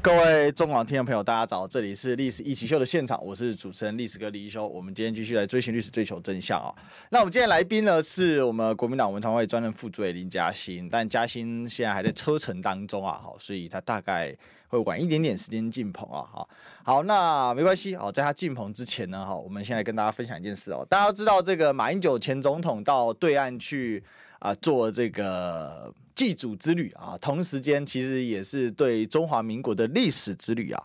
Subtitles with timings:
[0.00, 4.66] 各位中广听众朋友，大家早，这里是历史一起秀的现场，我是主持人历史哥李一修。
[4.66, 6.72] 我们今天继续来追寻历史，追求真相啊、
[7.10, 14.34] 那我们今天来宾呢，是我们国民党文传会专任副主委林嘉欣，但嘉欣现在还在车程当中啊，好，所以他大概
[14.68, 16.48] 会晚一点点时间进棚啊，好，
[16.84, 24.02] 好，那没关系好，在他进棚之前呢，哈，我们先来跟大家分享一件事哦，大家都知道这个马英九前总统到对岸去。
[24.40, 30.84] 啊，做这个祭祖之旅啊，同时间其实也是对中华民国的历史之旅啊。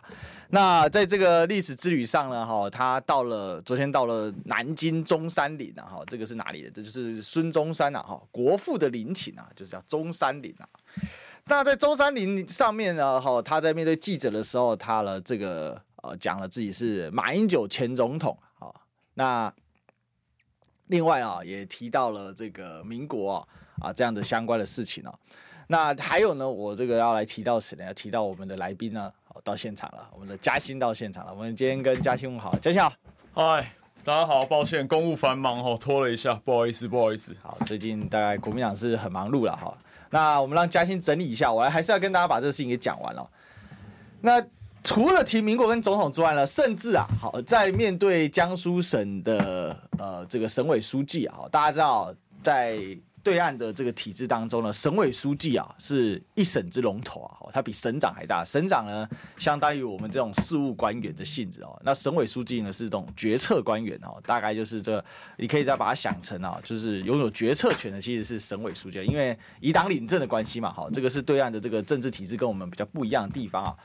[0.50, 6.70] 那在这个历史之旅上呢，哈，他到了昨天到了南京中山陵啊，哈，这个是哪里的？
[6.70, 10.70] 这就是孙中山啊，哈，国父的陵寝啊，就是叫中山陵啊。
[11.46, 18.70] 那在中山陵上面呢，哈，他在面对记者的时候，他了这个呃讲了自己是马英九前总统啊，
[19.16, 19.52] 那。
[20.88, 23.48] 另外啊，也提到了这个民国啊
[23.79, 25.13] 啊这样的相关的事情哦。
[25.68, 27.85] 那还有呢，我这个要来提到谁呢？
[27.85, 31.34] 要提到我们的来宾呢，好到现场了，我们的嘉欣到现场了。
[31.34, 32.94] 我们今天跟嘉欣问好，嘉欣好，
[33.34, 37.35] 嗨，大家好，抱歉公务繁忙哦，拖了一下，不好意思，不好意思。
[37.41, 39.76] 好，最近大概国民党是很忙碌了哈。
[40.10, 43.29] 那我们让嘉欣整理一下，我还还是要跟大家把这个事情给讲完了。
[44.21, 44.46] 那。
[44.85, 52.77] 除了提民国跟总统之外呢，甚至啊，好在面对江苏省的呃这个省委书记啊，大家知道在
[53.24, 58.43] 对岸的这个体制当中呢，省委书记啊是一省之龙头啊，他比省长还大。
[58.46, 59.07] 省长呢
[59.38, 65.06] 相当于我们这种事务官员的性质哦，那省委书记呢是这种决策官员哦，大概就是这个，
[65.38, 73.75] 你可以再把它想成啊，就是拥有决策权的其实是省委书记，因为以党领政的关系嘛，好，这个是对岸的这个政治体制跟我们比较不一样的地方啊。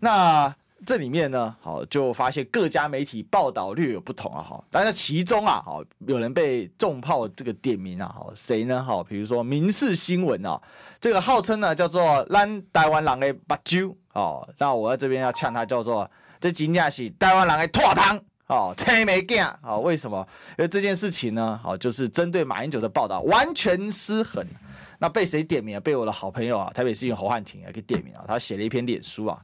[0.00, 8.84] 那这里面呢，好就发现各家媒体报道略有不同啊，哈，但是其中啊，好有人被重炮这个点名啊，好谁呢？
[8.84, 10.60] 好，比如说《民视新闻》啊，
[11.00, 16.08] 这个号称呢叫做“咱台湾人的八九”哦，那我在这边要呛他叫做
[16.38, 20.24] “这真正是台湾人的脱汤”哦，青梅镜哦，为什么？
[20.58, 24.46] 因为这件事情呢，好就是针对马英九的报道完全失衡，
[24.98, 25.80] 那被谁点名啊？
[25.80, 29.40] 被我的好朋友啊，台北市议员侯汉廷啊给点名啊，他写了一篇脸书啊。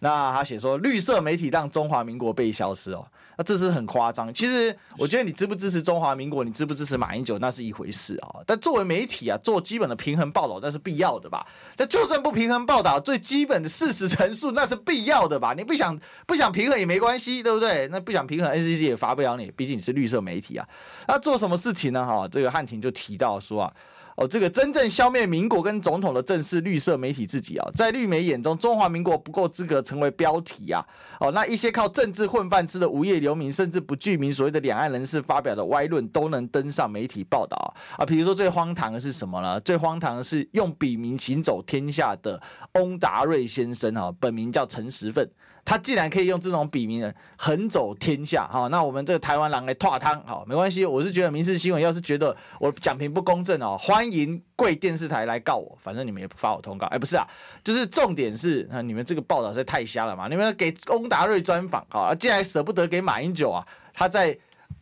[0.00, 3.06] 那他写说绿色媒体让中华民国被消失哦，
[3.36, 4.32] 那这是很夸张。
[4.32, 8.40] 其实我觉得你支不支持中华民国，你支不支持马英九那是一回事啊。
[8.46, 11.46] 但作为媒体啊，做基本的平衡报道那是必要的吧？
[11.76, 15.52] 但就算不平衡报道，最基本的事实陈述那是必要的吧？
[15.54, 17.86] 你不想不想平衡也没关系，对不对？
[17.88, 20.66] 那不想平衡，NCC 也罚不了你，毕竟你是绿色媒体啊。
[21.06, 22.06] 那做什么事情呢？
[22.06, 23.72] 哈，这个汉庭就提到说啊。
[24.20, 30.84] 哦，这个真正消灭民国跟总统的正是绿色媒体自己啊，在绿媒眼中，中华民国不够资格成为标题啊。
[31.20, 37.72] 哦，那一些靠政治混饭吃的无业流民，甚至不具名所谓的两岸人士发表的歪论，都能登上媒体报道啊。
[37.96, 39.58] 啊，比如说最荒唐的是什么呢？
[39.60, 42.38] 最荒唐的是用笔名行走天下的
[42.74, 45.26] 翁达瑞先生啊，本名叫陈时奋。
[45.64, 57.26] 他竟然可以用这种笔名横走天下，哈，那我们这个台湾人来拓汤，好，没关系，我是觉得民事新闻要是觉得我讲评不公正哦，欢迎贵电视台来告我，反正你们也不发我通告，哎，不是啊，
[57.62, 64.36] 就是重点是，啊，你们这个报道实在太瞎了嘛，你们给翁达瑞专访，好，竟然舍不得给马英九啊，他在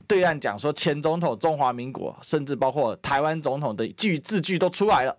[0.07, 5.17] 对岸讲说前总统中华民国，甚至包括台湾总统的句字句都出来了，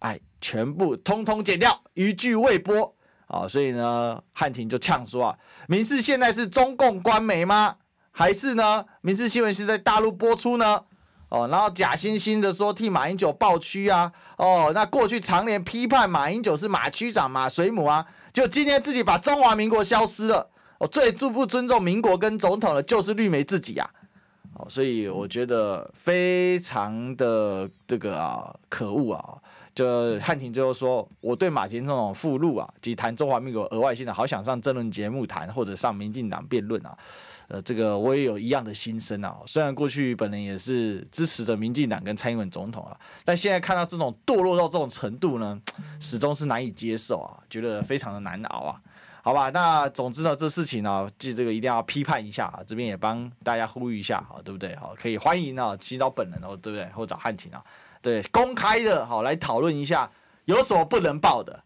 [0.00, 2.94] 哎，全部通通剪掉，一句未播。
[3.34, 7.74] 啊，所以呢，汉庭就呛说啊，民视现在是中共官媒吗？
[8.12, 10.80] 还是呢，民视新闻是在大陆播出呢？
[11.30, 23.90] 哦，然后假惺惺的说替马英九抱屈啊，哦，那过去常年批判马英九是马区长、马水母啊，就今天自己把中华民国消失了，哦，最不不尊重民国跟总统的，就是绿媒自己啊，
[24.54, 29.34] 哦，所以我觉得非常的这个啊，可恶啊。
[29.74, 36.96] 就汉庭最后说，我对马前总统附录啊，及谈中华民国额外性的，好想上政论节目谈，或者上民进党辩论啊，
[37.48, 39.36] 呃，这个我也有一样的心声啊。
[39.46, 45.60] 虽然过去本人也是支持的民进党跟蔡英文总统啊，但现在看到这种堕落到这种程度呢，
[45.98, 48.80] 始终是难以接受啊，觉得非常的难熬啊。
[49.22, 54.76] 好吧，那总之呢，这事情呢，记这个一定要批判一下啊，这边也帮大家呼吁一下，好，对不对？
[54.76, 56.86] 好，可以欢迎啊，去找本人哦，对不对？
[56.90, 57.64] 或找汉庭啊。
[58.04, 60.10] 对，公开的，好，来讨论一下
[60.44, 61.62] 有什么不能报的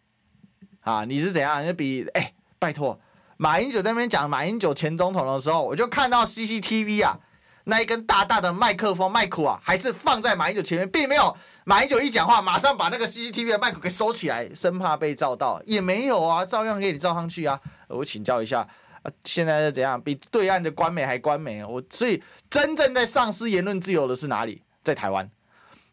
[0.83, 1.05] 啊？
[1.05, 1.67] 你是怎样？
[1.67, 3.01] 你比哎，拜托，
[3.37, 7.19] 马英九在那边讲马英九前总统的时候，我就看到 CCTV 啊，
[7.65, 17.61] 那一根大大的麦克风麦克啊，还是放在马英九前面，并没有马英九一讲话，马上把那个 CCTV 的麦克给收起来，生怕被照到，也没有啊，照样给你照上去啊。
[17.89, 18.65] 我请教一下，
[19.25, 20.01] 现在是怎样？
[20.01, 21.65] 比对岸的官媒还官媒？
[21.65, 24.63] 我所以真正在丧失言论自由的是哪里？
[24.85, 25.29] 在台湾，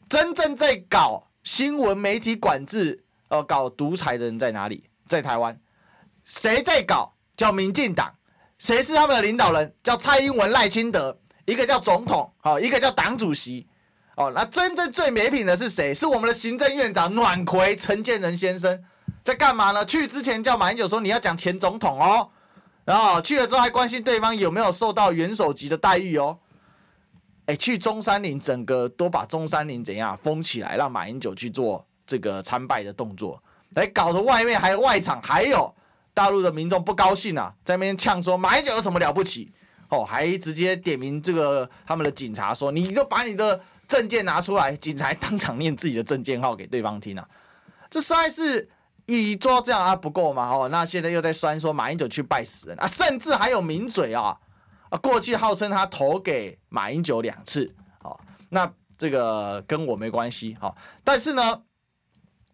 [0.10, 4.90] 真正在搞新闻媒体管制、呃，搞独裁的人在哪里？
[5.08, 5.60] 在台湾，
[6.24, 7.12] 谁在搞？
[7.38, 8.16] 叫民进党，
[8.58, 9.76] 谁是他们的领导人？
[9.84, 13.68] 叫蔡英文、赖清德，一个叫总统，好，一个叫党主席。
[14.16, 15.94] 哦，那真正最没品的是谁？
[15.94, 18.82] 是我们的行政院长暖葵陈建仁先生，
[19.22, 19.86] 在干嘛呢？
[19.86, 22.30] 去之前叫马英九说你要讲前总统哦，
[22.86, 26.40] 然后去了之后还关心对方有没有受到元首级的待遇哦。
[27.46, 33.42] 哎，去中山陵，整个都把中山陵怎样封起来，让马英九去做这个参拜的动作，
[33.74, 35.74] 哎，搞得外面还有外场，还有
[36.14, 39.52] 大陆的民众不高兴啊，在那边呛说马英九有什么了不起？
[39.90, 43.62] 哦，还直接点名这个他们的警察说，你就把你的。
[43.88, 47.30] 证件拿出来，警察当场念自己的证件号给对方听啊！
[47.88, 48.68] 这实在是
[49.06, 50.50] 一做这样啊不够吗？
[50.50, 54.36] 哦，那现在又在酸说马英九去拜死人啊，甚至还有名嘴啊
[54.96, 58.18] 啊，过去号称他投给马英九两次，哦，
[58.50, 61.62] 那这个跟我没关系，好，但是呢，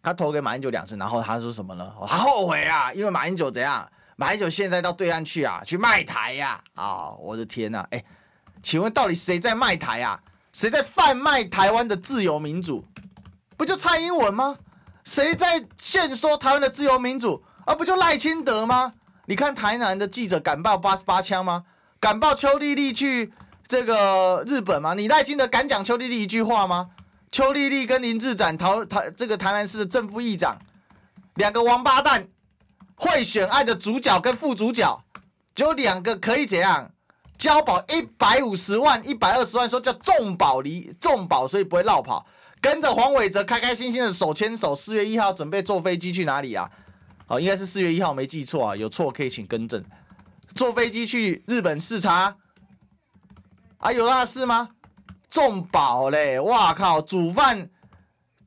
[0.01, 1.93] 他投给马英九两次，然后他说什么呢？
[2.07, 3.87] 他后悔啊，因为马英九怎样？
[4.15, 6.59] 马英九现在到对岸去啊，去卖台呀！
[6.73, 8.03] 啊，我的天呐，哎，
[8.63, 10.19] 请问到底谁在卖台啊？
[10.51, 12.83] 谁在贩卖台湾的自由民主？
[13.55, 14.57] 不就蔡英文吗？
[15.03, 17.43] 谁在限缩台湾的自由民主？
[17.65, 18.93] 啊、不就赖清德吗？
[19.25, 21.65] 你看台南的记者敢报八十八枪吗？
[22.01, 23.31] 敢报邱丽丽去
[23.67, 24.95] 这个日本吗？
[24.95, 26.89] 你耐心的敢讲邱丽丽一句话吗？
[27.31, 30.57] 邱丽丽跟林志展台台这个台南市的正副议长，
[31.35, 32.27] 两个王八蛋，
[32.95, 35.03] 贿选案的主角跟副主角，
[35.53, 36.91] 只有两个可以怎样？
[37.37, 42.25] 交保一百五十万、一百二十万，说叫重保离重保，所以不会落跑。
[42.59, 46.69] 跟着黄伟哲开开心心的手牵手，四月一号准备坐飞机去哪里啊？
[47.27, 49.83] 好，应该是四月一号，没记错啊，有错可以请更正。
[50.55, 52.35] 坐飞机去日本视察
[53.77, 53.91] 啊？
[53.91, 54.69] 有那事吗？
[55.29, 56.39] 重保嘞！
[56.39, 57.69] 哇靠，煮饭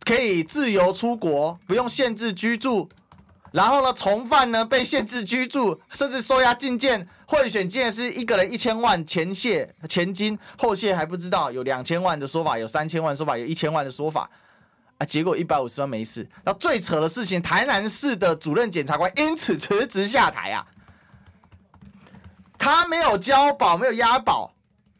[0.04, 2.88] 可以自由出国，不用限制居住。
[3.52, 14.28] 然后呢，从犯呢被限制居住，甚至收押禁见，贿选竟然是一个人一千万前谢前金，后谢还不知道，有两千万的说法，有三千万说法，有一千万的说法，
[14.98, 16.28] 啊，结果一百五十万没事。
[16.44, 20.66] 那最扯的事情，台南市的主任检察官因此辞职下台啊，
[22.64, 24.50] 他没有交保，没有押保，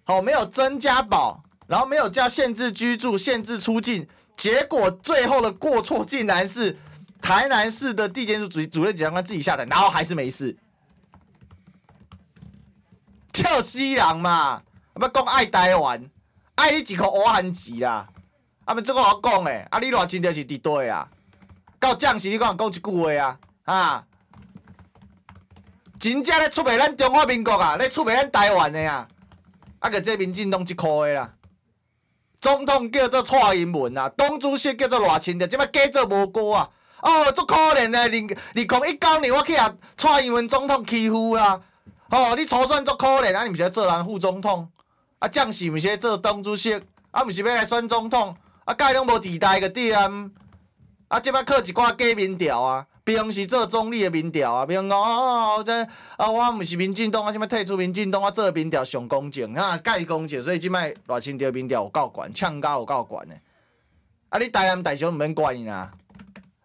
[0.04, 4.06] 好，没有增加保，然后没有叫限制居住、限制出境，
[4.36, 6.78] 结果最后的过错竟然是。
[7.22, 10.54] 台南市的地检署主主任检察官自己下的，然后还是没事，
[13.32, 14.62] 笑死人嘛！
[15.00, 16.04] 要讲爱台湾，
[16.56, 18.06] 爱你几口乌汉子啦！
[18.66, 21.08] 啊，不这个我讲诶，啊，你偌真就是伫对啊！
[21.80, 24.06] 到将士你讲讲一句话啊，啊，
[25.98, 29.08] 真正咧出卖咱中华民国啊，咧出卖咱台湾的啊，
[29.78, 31.32] 啊个这民进党一箍的啦！
[32.40, 36.70] 总统叫做蔡英文啊，党主席叫做赖清德，即摆改做无过啊！
[37.00, 41.60] 哦，足可怜的，你你讲一九年我去啊，蔡英文总统欺负啦，
[42.10, 44.68] 哦，你初选足可怜啊，你毋是要做人副总统，
[45.20, 46.74] 啊，将士毋是要做党主席，
[47.10, 50.30] 啊，毋是要来选总统，啊，甲拢无地带个点，
[51.08, 55.82] 啊，即摆靠一寡假民调啊，平时做总理的民调啊，比如讲哦，这
[56.16, 63.34] 啊，我毋是民进党，我即摆退出民进党，我做民调上公正，啊，介公正，所以即摆赖清德民调有够悬，抢高有够悬的，
[64.30, 65.90] 啊，你台南大小毋免怪伊呐。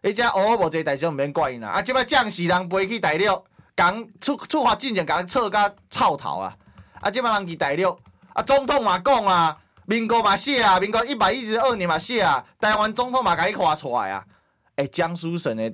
[0.02, 1.68] 你遮乌无济代志，毋免怪因啦。
[1.72, 3.44] 啊，即摆将士人飞去大陆，
[3.76, 6.56] 共出出发进前，共错甲臭头啊！
[7.02, 8.00] 啊，即摆人去大陆，
[8.34, 14.26] 啊，总统嘛讲啊，民国嘛写啊，民国一百一十二年嘛写啊，台湾总统嘛甲伊画出来啊！
[14.78, 15.70] 诶、江苏省的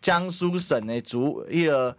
[0.00, 1.96] 江苏省的主，迄、那个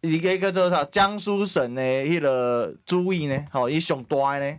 [0.00, 0.84] 伊个叫做啥？
[0.86, 3.46] 江苏省的迄个主委呢？
[3.50, 4.58] 吼，伊上大呢？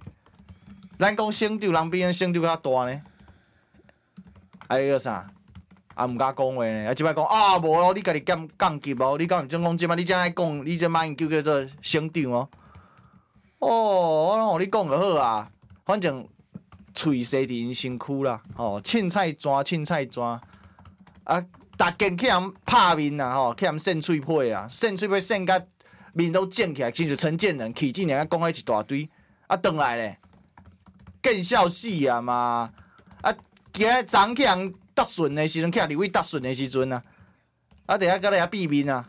[0.99, 3.01] 咱讲省长，人比咱省长较大呢？
[4.67, 5.29] 还有个啥？
[5.93, 12.49] 啊，毋敢讲话呢，啊，即摆讲啊，无咯，你家己降降级无，你讲你种讲即摆，你正爱讲，你这马英九叫做省长哦。
[13.59, 15.49] 哦，我拢互你讲就好啊，
[15.85, 16.27] 反正
[16.93, 20.39] 喙塞伫因身躯啦，吼，凊彩抓凊彩抓，
[21.23, 21.43] 啊，
[21.77, 25.63] 逐间去人拍面啊，吼，去人扇喙皮啊，扇喙皮扇甲
[26.13, 29.09] 面都肿起来，亲像陈建仁、起进两个讲迄一大堆，
[29.47, 30.19] 啊，转来咧，
[31.21, 32.71] 见笑死啊嘛，
[33.21, 33.33] 啊，
[33.71, 34.73] 今日昨去人。
[34.97, 37.03] 搭顺的时阵，去立委搭顺的时阵啊，
[37.85, 39.05] 啊，等下搁来遐避面啊，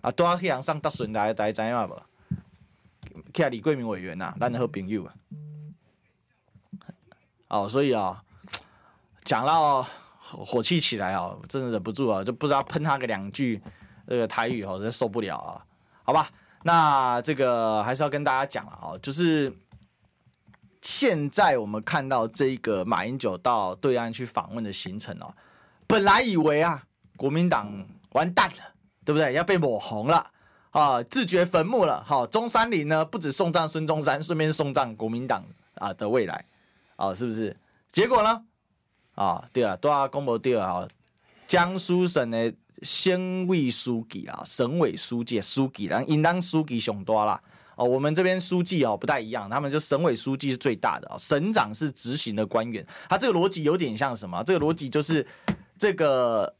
[0.00, 2.02] 啊，拄仔去人送搭顺来，大家知影无？
[3.34, 5.12] 去李桂明委员呐，咱的好朋友啊。
[7.48, 8.24] 哦，所以啊，
[9.22, 9.86] 讲到
[10.24, 13.60] 火气起来啊，真的忍不住啊，就不知道喷他个两句
[14.08, 15.64] 这个台语哦，真受不了啊。
[16.02, 16.30] 好吧，
[16.62, 19.52] 那这个还是要跟大家讲了啊，就是
[20.80, 25.34] 现在我们看到这个马英九到对岸去访问的行程哦，
[25.86, 26.82] 本来以为啊，
[27.16, 28.56] 国民党完蛋了，
[29.04, 29.32] 对不对？
[29.34, 30.30] 要被抹红了。
[30.70, 32.02] 啊，自掘坟墓了！
[32.02, 35.44] 好，中山陵呢，不止送葬孙中山，顺便送葬国民党
[35.76, 36.44] 啊的未来，
[36.96, 37.56] 啊，是不是？
[37.92, 38.44] 结果呢？
[39.14, 40.88] 啊，对了，都要公布对了啊，
[41.46, 42.52] 江苏省的
[42.82, 47.40] 省委书记啊，省委书记书记，然后应当书记上多啦。
[47.76, 52.86] 哦，我们这边书记哦不太一样，他们就省委书记是最大的啊，省长是执行的官员。
[53.08, 54.42] 他这个逻辑有点像什么？
[54.44, 55.26] 这个逻辑就是
[55.78, 56.54] 这个。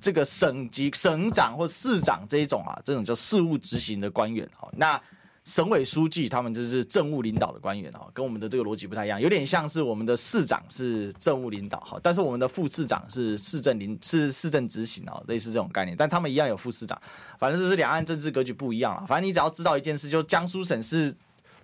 [0.00, 4.72] 这个省级省长或市长这一种啊，这种叫事务执行的官员哦。
[4.76, 5.00] 那
[5.46, 15.96] 省委书记他们就是政务领导的官员哦，跟我们的这个逻辑不太一样，有点像是我们的市长是政务领导哈，但是我们的副市长是市政领是市政执行哦，类似这种概念。
[15.96, 17.00] 但他们一样有副市长，
[17.38, 19.06] 反正就是两岸政治格局不一样了。
[19.06, 21.14] 反正你只要知道一件事，就江苏省是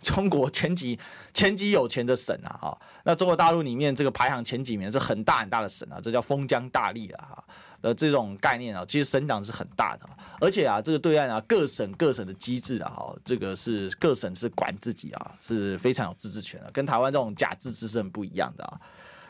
[0.03, 0.99] 中国前几
[1.33, 2.79] 前几有钱的省啊哈。
[3.05, 7.43] 那中国大陆里面这个排行前几名是很大很大的省啊，这叫封疆大吏了哈。
[7.81, 10.09] 的这种概念啊，其实省长是很大的，
[10.41, 18.81] 而且啊，这个对岸啊，各省各省的机制啊，哈，这个是各省是管自己啊，是非常有自治权的，跟台湾这种假自治是很不一样的啊。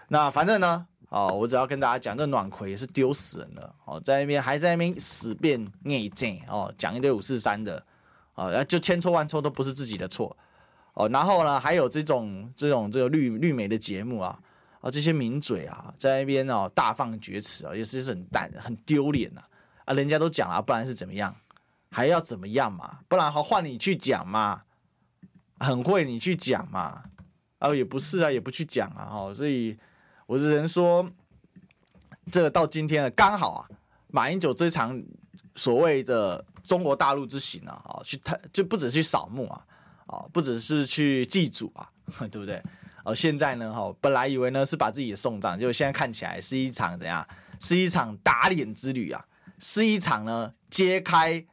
[0.08, 7.82] 那反正呢，哦，我只要跟大家讲，这暖葵也是丢死人的哦，在那边还在那边死辩内战哦，讲一堆五四三的
[8.34, 10.36] 啊，就千错万错都不是自己的错
[10.94, 11.08] 哦。
[11.08, 14.38] 然后呢，还有这种这种这个绿绿媒的节目啊。
[14.80, 19.40] 啊，这些名嘴啊，在那边哦大放厥词啊，也是很淡很丢脸呐！
[19.84, 21.32] 啊，人家都讲了，不然是怎么样？
[21.88, 22.98] 还要怎么样嘛？
[23.06, 24.62] 不然好换你去讲嘛？
[25.60, 27.04] 很会你去讲嘛？
[27.60, 29.78] 啊，也不是啊，也不去讲啊，哦，所以
[30.26, 31.08] 我只能说，
[32.32, 33.68] 这个到今天了，刚好啊，
[34.08, 35.00] 马英九这场
[35.54, 39.64] 所谓的中国大陆之行啊，啊，去他就不只是去扫墓啊，
[40.12, 41.88] 哦，不只是去祭祖啊，
[42.30, 42.62] 对不对？
[43.04, 47.26] 哦，现在呢，哈，本来以为呢是把自己送葬，结果现在看起来是一场怎样？
[47.58, 49.24] 是一场打脸之旅啊，
[49.58, 51.44] 是一场呢揭开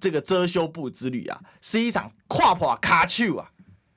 [0.00, 3.50] 这个遮羞布之旅啊，是一场跨法卡丘啊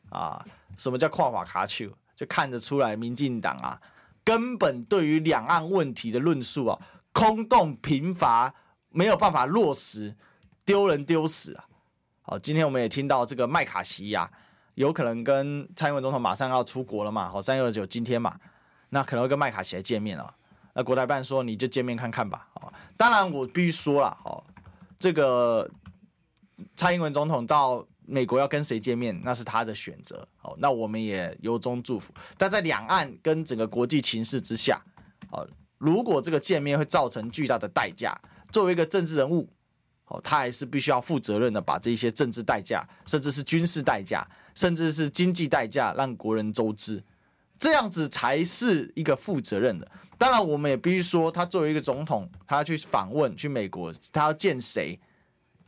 [0.09, 0.45] 啊！
[0.77, 1.89] 什么叫跨法卡丘？
[2.15, 3.81] 就看得出来，民进党啊，
[4.23, 6.79] 根本对于两岸问题的论述啊，
[7.11, 8.53] 空洞贫乏，
[8.89, 10.15] 没有办法落实，
[10.63, 11.65] 丢人丢死啊！
[12.25, 14.31] 好，今天我们也听到这个麦卡锡呀。
[14.75, 17.29] 有可能跟蔡英文总统马上要出国了嘛？
[17.29, 18.39] 好，三月二十九今天嘛，
[18.89, 20.33] 那可能会跟麦卡锡来见面了。
[20.73, 22.47] 那国台办说你就见面看看吧。
[22.55, 24.41] 哦，当然我必须说了，哦，
[24.97, 25.69] 这个
[26.75, 30.27] 蔡英文总统到美国要跟谁见面，那是他的选择。
[30.41, 32.13] 哦，那我们也由衷祝福。
[32.37, 34.81] 但在两岸跟整个国际情势之下，
[35.29, 38.17] 哦，如果这个见面会造成巨大的代价，
[38.49, 39.47] 作为一个政治人物，
[40.13, 44.25] 哦，他还是必须要负责任的，把这些政治代价，甚至是军事代价。
[44.55, 47.03] 甚至是经济代价，让国人周知，
[47.57, 49.91] 这样子才是一个负责任的。
[50.15, 54.99] 当然，我们也必须说，他作为一个总统，他要去访问去美国，他要见谁？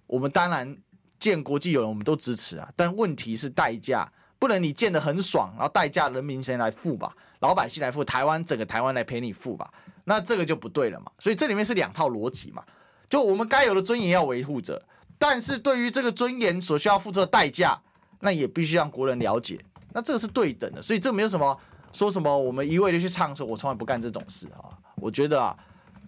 [0.06, 0.78] 我们当然
[1.18, 2.72] 见国际友人，我们都支持啊。
[2.76, 9.74] 但问题是代价，不能你见得很爽，然后代价人民先来付吧，老百姓来付，台湾整个台湾来陪你付吧，
[10.04, 11.12] 那这个就不对了嘛。
[11.18, 12.64] 所以这里面是两套逻辑嘛。
[13.10, 14.82] 就我们该有的尊严要维护着，
[15.18, 17.80] 但是对于这个尊严所需要付出的代价。
[18.22, 19.60] 那也必须让国人了解，
[19.92, 21.56] 那这个是对等的，所以这没有什么
[21.92, 24.72] 说什么我们一味的去唱说，我从来不干这种事啊。
[24.96, 25.56] 我觉得啊，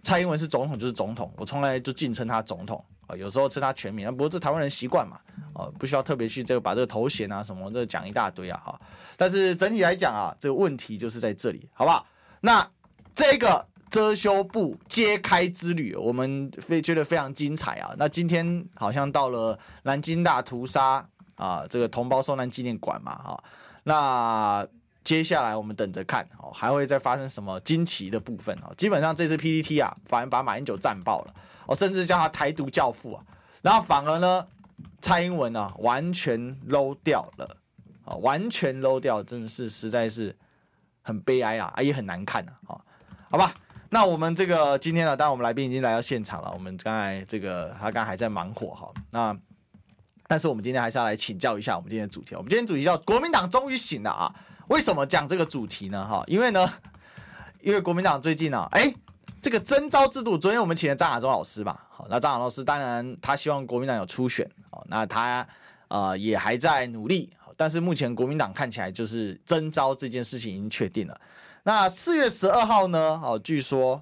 [0.01, 5.19] 蔡英文是总统就是总统，我从来就敬称他总统啊，有时候称他全名，不过这台湾人习惯嘛，
[5.53, 8.81] 啊，不需要特别去这个把这个头衔啊什么这讲一大堆啊哈。
[9.15, 12.07] 但是整体来讲啊，这个问题就是在这里，好不好？
[12.39, 12.67] 那
[13.13, 17.93] 这个遮羞布揭开之旅，我们非觉得非常精彩啊。
[17.97, 21.07] 那今天好像到了南京大屠杀。
[21.37, 23.43] 啊，这个同胞受难纪念馆嘛，哈，
[23.83, 24.67] 那
[25.03, 28.73] 接下来我们等着看，哦，还会再发生什么惊奇的部分哦？
[28.75, 31.35] 基本上这次 PPT 啊，反而把马英九战爆了，
[31.67, 33.23] 哦，甚至叫他台独教父啊，
[33.61, 34.47] 然后反而呢，
[34.99, 36.39] 蔡英文啊，完全
[36.69, 37.57] low 掉了，
[38.03, 40.35] 啊，完全 low 掉，真的是实在是
[41.03, 42.81] 很悲哀啊，也很难看啊，啊，
[43.29, 43.53] 好吧，
[43.89, 49.37] 那我们这个今天呢，当然我们来宾已经来到现场了，我们刚才这个他刚才还在忙活哈，那。
[50.29, 52.35] 但是我们今天还是要来请教一下我们今天的主题。
[52.35, 54.35] 我们今天主题叫“国民党终于醒了”啊！
[54.67, 56.05] 为什么讲这个主题呢？
[56.05, 56.69] 哈，因为呢，
[57.63, 58.93] 因为国民党最近呢，哎，
[59.41, 65.47] 这个征召制度，昨天我们请了张亚中老师嘛，好，那张亚老师当然他希望国民党有初选，哦，那他
[65.87, 71.17] 呃也还在努力，但是目前国民党看起来就是征召这件事情已经确定了。
[71.67, 73.19] 那四月十二号呢？
[73.21, 74.01] 哦，据说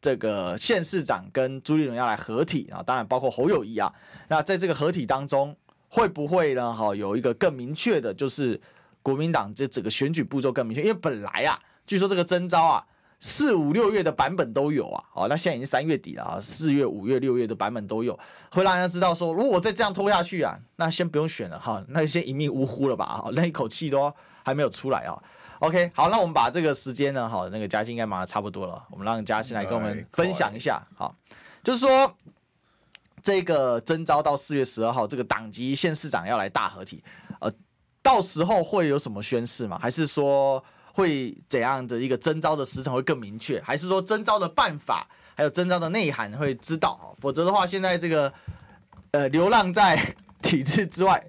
[0.00, 3.92] 这个县市长跟朱立伦要来合体啊，当然包括侯友宜啊。
[4.28, 5.54] 那在这个合体当中，
[5.90, 6.72] 会不会呢？
[6.72, 8.58] 好，有一个更明确的，就是
[9.02, 10.80] 国民党这整个选举步骤更明确。
[10.80, 12.86] 因为本来啊，据说这个征召啊，
[13.20, 15.04] 四五六月的版本都有啊。
[15.12, 18.18] 好，那现在已经三月底了啊，四月、五月、六月的版本都有，
[18.50, 24.10] 会让大家知道说，如果再这样拖下去啊，那先不用选了哈，那先一命呜呼了吧啊，那一口气都
[24.42, 25.22] 还没有出来啊。
[25.60, 31.14] OK，好，那我们把这个时间呢，好，那个嘉兴应该忙的差不多了，我们让嘉兴来跟我们分享一下，好，
[31.64, 32.14] 就是说
[33.22, 37.02] 这个征召到四月十二号，这个党籍县市长要来大合体，
[37.40, 37.50] 呃，
[38.02, 39.78] 到时候会有什么宣誓吗？
[39.80, 43.60] 还是说会怎样的一个征召的时程会更明确？
[43.62, 47.16] 还是说征召的办法还有征召的内涵会知道？
[47.20, 48.32] 否则的话，现在这个
[49.12, 51.24] 呃流浪在体制之外，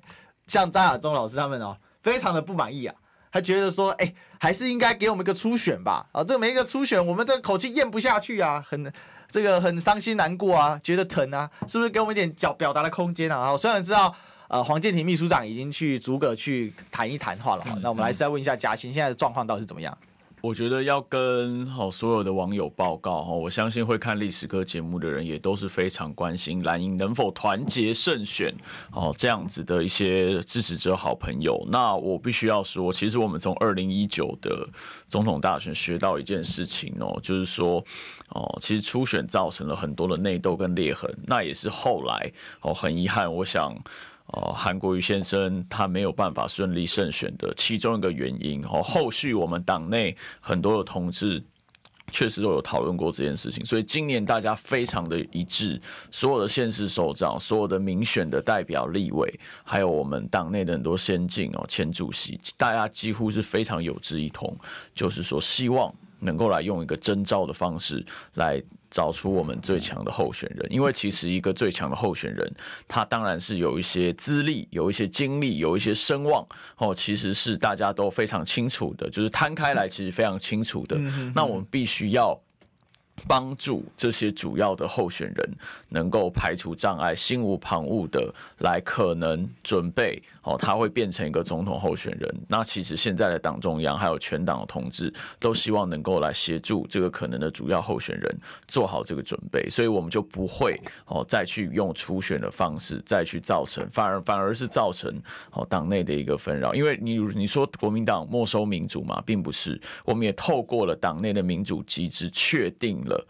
[0.48, 2.94] 像张亚中老师他们哦，非常的不满意啊。
[3.38, 6.04] 他觉得说，哎、欸，还是应该给我们一个初选吧。
[6.12, 8.92] 啊，这没一个初选，我们这个口气咽不下去啊，很
[9.30, 13.38] 这个很伤心难过啊，觉得疼啊，是不是给我们一点表表达的空间啊？
[13.38, 14.12] 啊，虽然知道，
[14.48, 19.96] 呃，黄建庭秘书长已经去逐个去谈一谈话了，嗯、那我们来再问一下嘉兴，现在的状况到底是怎么样？
[20.48, 28.56] 我觉得要跟好所有的网友报告哈，我相信会看历史课节目的人也都是非常关心蓝营能否团结胜选
[28.94, 31.68] 哦，这样子的一些支持者好朋友。
[31.70, 34.66] 那我必须要说，其实我们从二零一九的
[35.10, 37.84] 总统大选学到一件事情哦，就是说
[38.30, 43.76] 哦，其实初选造成了很多的内斗跟裂痕，那也是后来哦很遗憾，我想。
[44.28, 51.42] 哦，韩国瑜先生他没有办法顺利胜选的其中一个原因哦，后续我们党内很多的同志
[52.12, 55.82] 确实都有讨论过这件事情，所以今年大家非常的一致，
[56.12, 64.58] 所有的县市首长、所有的民选的代表立委，还有我们党内的很多先进哦前主席，大家几乎是非常有志一同，
[64.94, 68.62] 就是说希望能够来用一个征召的方式来。
[68.90, 72.52] 找出我们最强的候选人，因为其实一个最强的候选人，
[72.88, 76.46] 他当然是有一些资历、有一些经历、有一些声望
[76.78, 80.98] 哦，其实是大家都非常清楚的，就是摊开来其实非常清楚的。
[81.36, 82.40] 那我们必须要。
[83.28, 85.50] 帮助这些主要的候选人
[85.90, 92.36] 能够排除障碍，心无旁骛的来可能准备哦，他会变成一个总统候选人。
[92.48, 105.12] 那其实现在的党中央还有全党的同志都希望能够来协助这个可能的主要候选人做好这个准备，所以我们就不会哦再去用初选的方式再去造成，反而反而是造成
[105.52, 106.74] 哦党内的一个纷扰。
[106.74, 113.28] 因为你你说国民党没收民主嘛，并不是，我们也透过了党内的民主机制确定了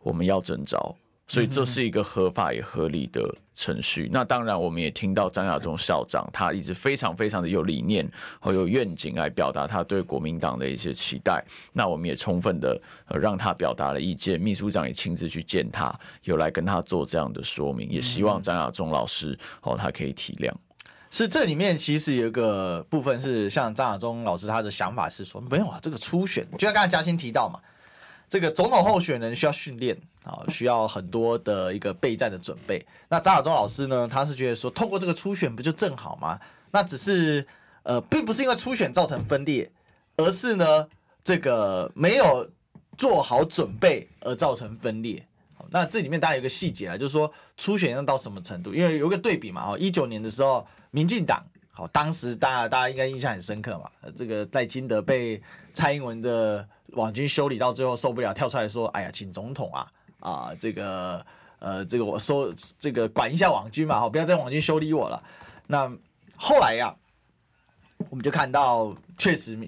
[0.00, 0.94] 我们要征召，
[1.26, 4.10] 所以这是一个合法也合理的程序。
[4.12, 8.06] 那当然，我们也听到张亚中校长他一直非常非常的有理念
[8.38, 11.42] 和有愿景来表达他对国民党的一些期待。
[11.72, 12.78] 那我们也充分的
[13.18, 20.52] 让他表达了意见，秘书长也亲自去见他，有来跟他做这样的说明，也希望张亚中老师哦他可以体谅。
[21.10, 27.58] 是这里面其实有一个部分是像张亚中老师他的想法是说，没有啊，这个初选就像刚才嘉欣提到嘛。
[28.28, 32.84] 这个总统候选人需要训练啊，需要很多的一个备战的准备。
[33.08, 36.40] 那张亚中老师呢，他是觉得说，透过这个初选不就正好吗？
[36.70, 37.46] 那只是
[37.84, 39.70] 呃，并不是因为初选造成分裂，
[40.16, 40.88] 而是呢，
[41.22, 42.50] 这个没有
[42.96, 45.24] 做好准备而造成分裂。
[45.70, 48.74] 那这里面当然有个细节啊，就是说初选要到什么程度？
[48.74, 51.44] 因为有个对比嘛，哦，一九年的时候，民进党。
[51.76, 53.90] 好，当时大家大家应该印象很深刻嘛。
[54.16, 61.26] 这个赖清德被蔡英文的网军修理到最后受不了，跳出来说：“哎呀，请总统啊啊，这个
[61.58, 65.20] 呃，这个我说这个管一下网军嘛，好，不要再网军修理我了。”
[65.66, 65.92] 那
[66.36, 66.94] 后来呀、
[67.98, 69.58] 啊，我们就看到确实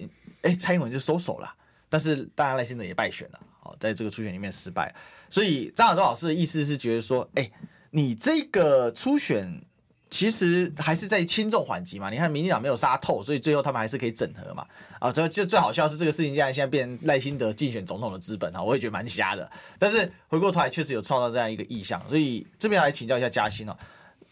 [0.43, 1.53] 哎蔡英文就收手了，
[1.89, 4.95] 但是当然赖清德也败选了，好，在这个初选里面失败。
[5.29, 7.51] 所以张亚中老师的意思是觉得说：“哎，
[7.91, 9.61] 你这个初选。”
[10.09, 14.65] 其实还是在轻重缓急嘛，你看民进党没有杀透，所以最后他们还是可以整合嘛。
[14.99, 19.49] 啊，就就最好笑是这个事情，现在现在变成赖清德竞选总统的资本哈，我也觉得蛮瞎的。
[19.77, 23.77] 但是回过头来确实有创造这样一个意向，所以这边来请教一下嘉兴哦。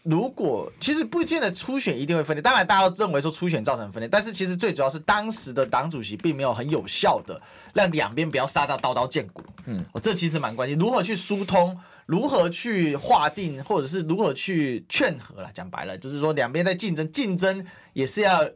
[0.02, 7.40] 如果其实不见得初选一定会分裂，当然大家都认为说初选造成分裂，但是其实最主要是当时的党主席并没有很有效的
[7.74, 9.42] 让两边不要杀到刀刀见骨。
[9.66, 11.78] 嗯，我这其实蛮关键，如何去疏通？
[12.06, 15.50] 如何去划定，或者是如何去劝和了？
[15.52, 18.48] 讲白了，就是说两边在竞争，竞争也是要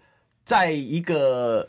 [0.45, 1.69] 在一个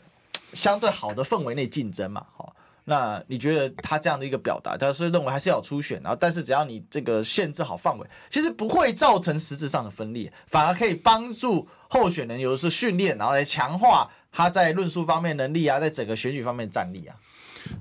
[0.54, 2.24] 相对好的氛围内竞争嘛。
[2.36, 17.16] 好，那你觉得他这样的一个表达，他是认为还是要初选，然后但是只要你这个限制好范围，其实不会造成实质上的分裂，反而可以帮助候选人有的是训练，然后来强化他在论述方面能力啊，在整个选举方面战力啊。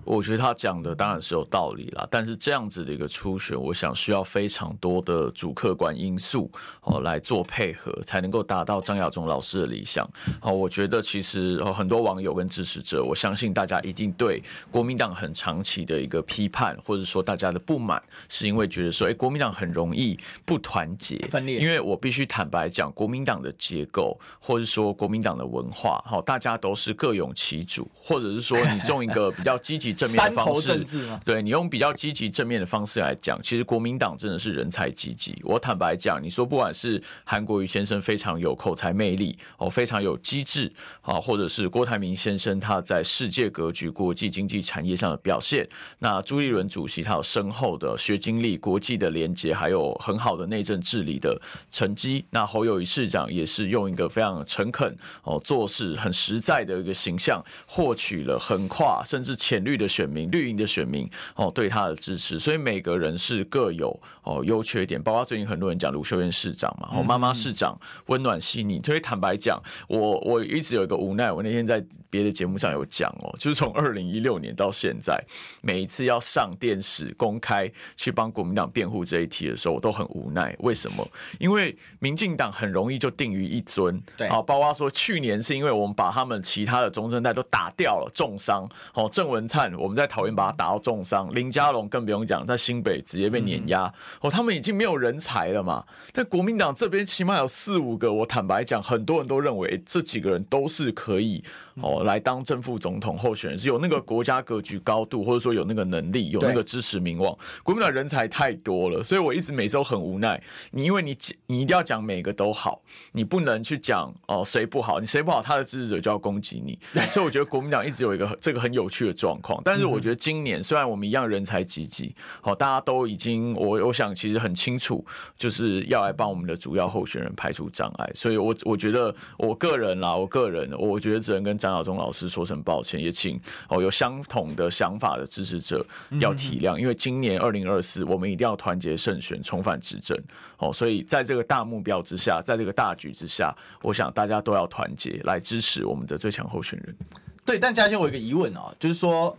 [0.03, 10.07] 我觉得他讲的当然是有道理啦，但是这样子的一个初选，我想需要非常多的主客观因素哦来做配合，才能够达到张亚中老师的理想。
[10.39, 21.59] 好，我觉得其实很多网友跟支持者，我相信大家一定对国民党很长期的一个批判，或者说大家的不满，是因为觉得说，哎，国民党很容易不团结、分裂。
[21.59, 30.85] 因为我必须坦白讲，国民党的结构，或者说国民党的文化，好，大家都是各有其主，或者是说你用一个比较积极正面的方式，
[31.23, 35.39] 对，你用比较积极正面的方式来讲，其实国民党真的是人才济济。
[35.45, 40.69] 我坦白讲，你说不管是韩国瑜先生非常有口才魅力，哦，非常有机智，
[41.01, 45.65] 啊，或者是郭台铭先生他在世界格局、国际经济产业上的表现，
[45.99, 51.39] 那朱立伦主席他有深厚的学经历、国际的连接，还有很好的内政治理的
[51.71, 52.25] 成绩。
[52.31, 62.39] 那侯友谊市长也是用一个非常诚恳哦，做事很实在的一个形象，获取了横跨甚至浅绿的选民、绿营的选民哦对他的支持。
[62.39, 68.81] 所以每个人是各有哦优缺点，包括最近很多人讲卢秀燕市长嘛，哦妈妈市长温暖细腻。
[68.83, 75.23] 所以坦白讲，我我一直有一个无奈，我那天在别的节目上有讲哦，就是从二零一六年到现在，
[75.61, 80.55] 每一次要上电视公开去帮国民党辩护这一题的时候，我都很无奈。
[80.59, 81.07] 为什么？
[81.39, 84.01] 因为民进党很容易就定于一尊。
[84.17, 88.67] 对，好，包括说去年是因为我们把他们其他的中生代都打掉了，重伤。
[88.93, 93.93] 哦，郑文灿我们在桃园把他打到重伤，林佳龙更不用讲，在新北直接被碾压。
[94.21, 95.83] 哦，他们已经没有人才了嘛。
[96.13, 101.43] 但国民党这边起码有四五个，我坦白讲，很多人都认为这几个人都是可以
[101.81, 107.37] 哦来当正副总统候选人，是有那个国家格局高度，或者说有那个能力，有那个支持名望。
[107.63, 110.41] 国民党人才太多了，所以我一直每次都很无奈。
[110.71, 111.17] 你因为你
[111.47, 116.77] 你一定要讲每个都好，你不能去讲哦谁不好，你谁不好，他的支持者就要攻击你。
[117.11, 119.61] 所以我觉得国民党一直有一个这个很有趣的状况。
[119.63, 125.05] 但是我觉得今年虽然我们一样人才济济，好，大家都已经我我想其实很清楚，
[125.37, 128.11] 就是要来帮我们的主要候选人排除障碍。
[128.13, 135.85] 所以我我觉得我个人啦，我个人我觉得只能跟张亚中老师说声抱歉，也请哦有相同的想法的支持者
[136.19, 140.17] 要体谅，因为今年二零二四我们一定要团结胜选，重返执政。
[140.57, 146.95] 哦，所以在这个大目标之下，在这个大局之下，我想大家都要团结来支持我们的最强候选人。
[147.43, 149.35] 对，但嘉兴我有一个疑问哦，就是说，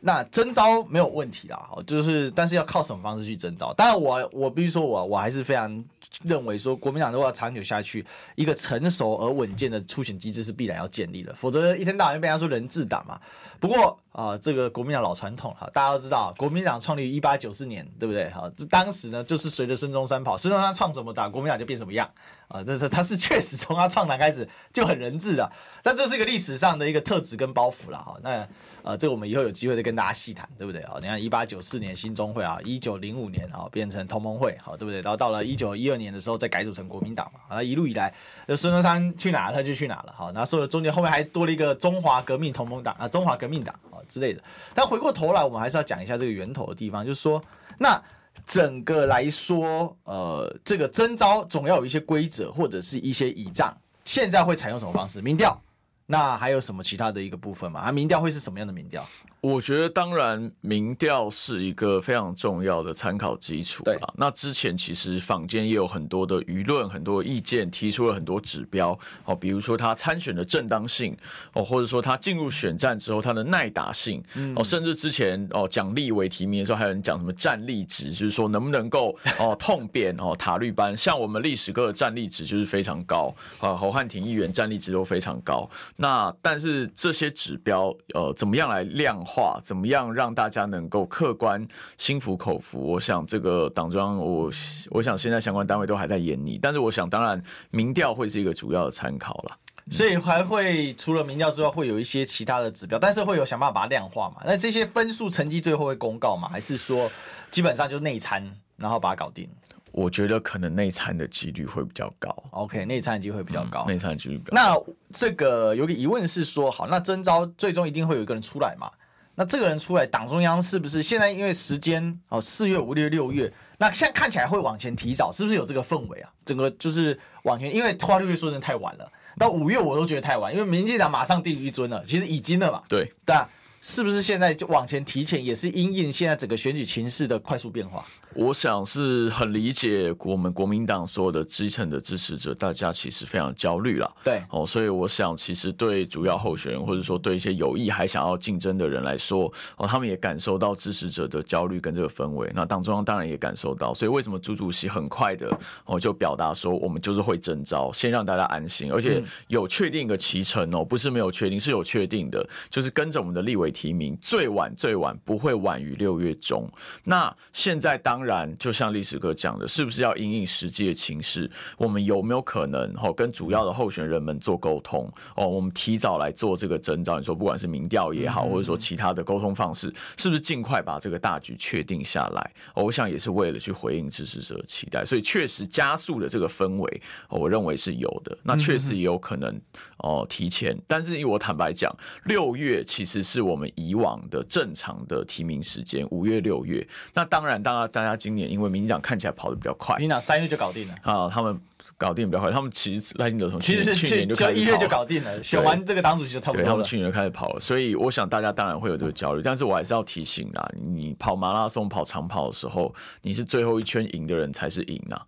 [0.00, 3.72] 那征招没有问题啦，就是但是要靠什么方式去征招？
[3.74, 5.84] 当然我，我我必须说我我还是非常
[6.22, 13.20] 认为说，国民党如果要长久下去，一个成熟而稳健的出选机制是必然要建立的，否则一天到晚被人家说人治党嘛。
[13.60, 18.28] 不过啊、这个国民党老传统哈，大家都知道，国民党创立于一八九四年，对不对？
[18.30, 22.10] 哈，这当时呢，就是随着孙中山跑，孙中山创什么党，国民党就变什么样
[22.48, 22.64] 啊。
[22.64, 25.52] 这是他是确实从他创党开始就很人治的，
[25.84, 28.16] 但这是一个历史上的一个特质跟包袱了哈。
[28.22, 28.48] 那
[28.82, 30.96] 呃，这个我们以后有机会再跟大家细谈，对不对啊？
[31.00, 35.00] 你看一八九四年新中会啊，一九零五年啊变成同盟会，好，对不对？
[35.02, 38.12] 然后到了一九一二年的时候再改组成国民党嘛，啊，一路以来，
[38.46, 43.74] 那孙中山去哪他就去哪了，好，那所以中间后面还多了一个中华革命同盟党啊，中华革命党。
[44.08, 44.42] 之类的，
[44.74, 47.42] 但回过头来，我们还是要讲一下这个源头的地方，就是说，
[47.78, 48.02] 那
[48.46, 55.20] 整个来说，呃，这个征召总要有一些规则或者是一些倚仗，现在会采用什么方式？
[55.20, 55.60] 民调？
[56.06, 57.80] 那还有什么其他的一个部分吗？
[57.80, 59.06] 啊，民调会是什么样的民调？
[59.40, 63.84] 我觉得当然，民调是一个非常重要的参考基础。
[64.00, 71.16] 啊，那之前其实坊间也有很多的舆论、很多意见，提出了很多指标哦，比如说他参选的正当性
[71.52, 74.22] 哦，或者说他进入选战之后他的耐打性
[74.56, 80.96] 哦，甚至之前哦讲立委提名的时候，还有人讲什么战力值，就是说能不能够哦痛扁哦塔绿班。
[80.96, 85.68] 像我们历史哥的战力值就是非常高啊，侯汉廷议员战力值都非常高。
[85.96, 89.60] 那但是这些指标呃怎么样来量化？
[89.62, 91.66] 怎么样让大家能够客观
[91.98, 92.80] 心服口服？
[92.80, 94.50] 我想这个党中央，我
[94.90, 96.58] 我想现在相关单位都还在研拟。
[96.60, 99.58] 但是我想当然民调会是一个主要的参考了。
[99.90, 104.42] 所以还会除了民调之外，会有一些其他的指标，但是会有想办法把它量化嘛？
[104.44, 106.48] 那这些分数成绩最后会公告吗？
[106.48, 107.10] 还是说
[107.50, 108.42] 基本上就内参，
[108.76, 109.48] 然后把它搞定？
[109.90, 112.28] 我觉得可能内参的几率会比较高。
[112.50, 113.86] OK，内参的机会比较高。
[113.86, 114.84] 内参的几率比较高。
[114.84, 118.90] 那这个有个疑问是说，好，那征招最终一定会有一个人出来嘛？
[119.38, 126.28] 那这个人出来，党中央是不是现在因为时间哦，四月、五月、六月，那现在看起来会往前提早，是不是有这个氛围啊？
[126.44, 132.82] 整个就是往前，因为拖六月说真的太晚了，到五月我都觉得太晚，因为民进党马上定于一尊了，其实已经了嘛。
[132.88, 133.48] 对，对啊。
[133.80, 138.04] 是不是现在就往前提前，也是因应现在整个选举情势的快速变化？
[138.34, 144.16] 我想是很理解我们国民党所有的基层的支持者，大家其实非常焦虑了。
[144.22, 152.50] 对，哦，所以我想，其实对主要候选人，或者说对一些有意还想要竞争的人来说，哦，他们也感受到支持者的焦虑跟这个氛围。
[152.54, 155.50] 那党中央当然也感受到，所以为什么朱主席很快的
[155.84, 166.70] 哦就表达说，我们就是会征召，先让大家安心，而且有确定一个期程哦，不是没有确定，是有确定的，就是跟着我们的立委提名，最晚最晚不会晚于六月中。
[167.04, 171.50] 那现在当然，就像历史哥讲的，是不是要因应实际的情势？
[171.76, 175.46] 我们有没有可能哦跟主要的候选人们做沟通哦？
[175.46, 182.52] 我们提早来做这个征兆，你说不管是民调也好，或者说其他的沟通方式，是不是尽快把这个大局确定下来？
[182.74, 188.36] 我想也是为了去回应支持者的期待，所以确实加速了这个氛围，我认为是有的。
[188.42, 189.60] 那确实也有可能
[189.98, 196.86] 哦提前，但是因为我坦白讲，六月其实是我们以往的正常的提名时间，五月六月。
[197.14, 200.94] 那当然，当然大家今年因为民进党看起来跑得比较快，民进党三月就搞定了。
[201.02, 201.58] 啊，他们
[201.96, 206.68] 搞定比较快，他们其实赖清德从其实是去年就一月就搞定了，选完这个党主席就差不多了。
[206.68, 215.26] 他们去年就开始跑了，所以我想大家当然会有这个焦虑，但是我还是要提醒啊，你跑马拉松、跑长跑的时候，你是最后一圈赢的人才是赢啊，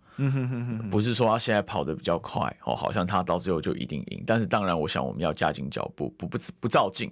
[0.89, 4.23] 不是说他现在跑得比较快哦，好像他到最后就一定赢。
[4.25, 7.11] 但是当然，我想我们要加紧脚步，不不不照进。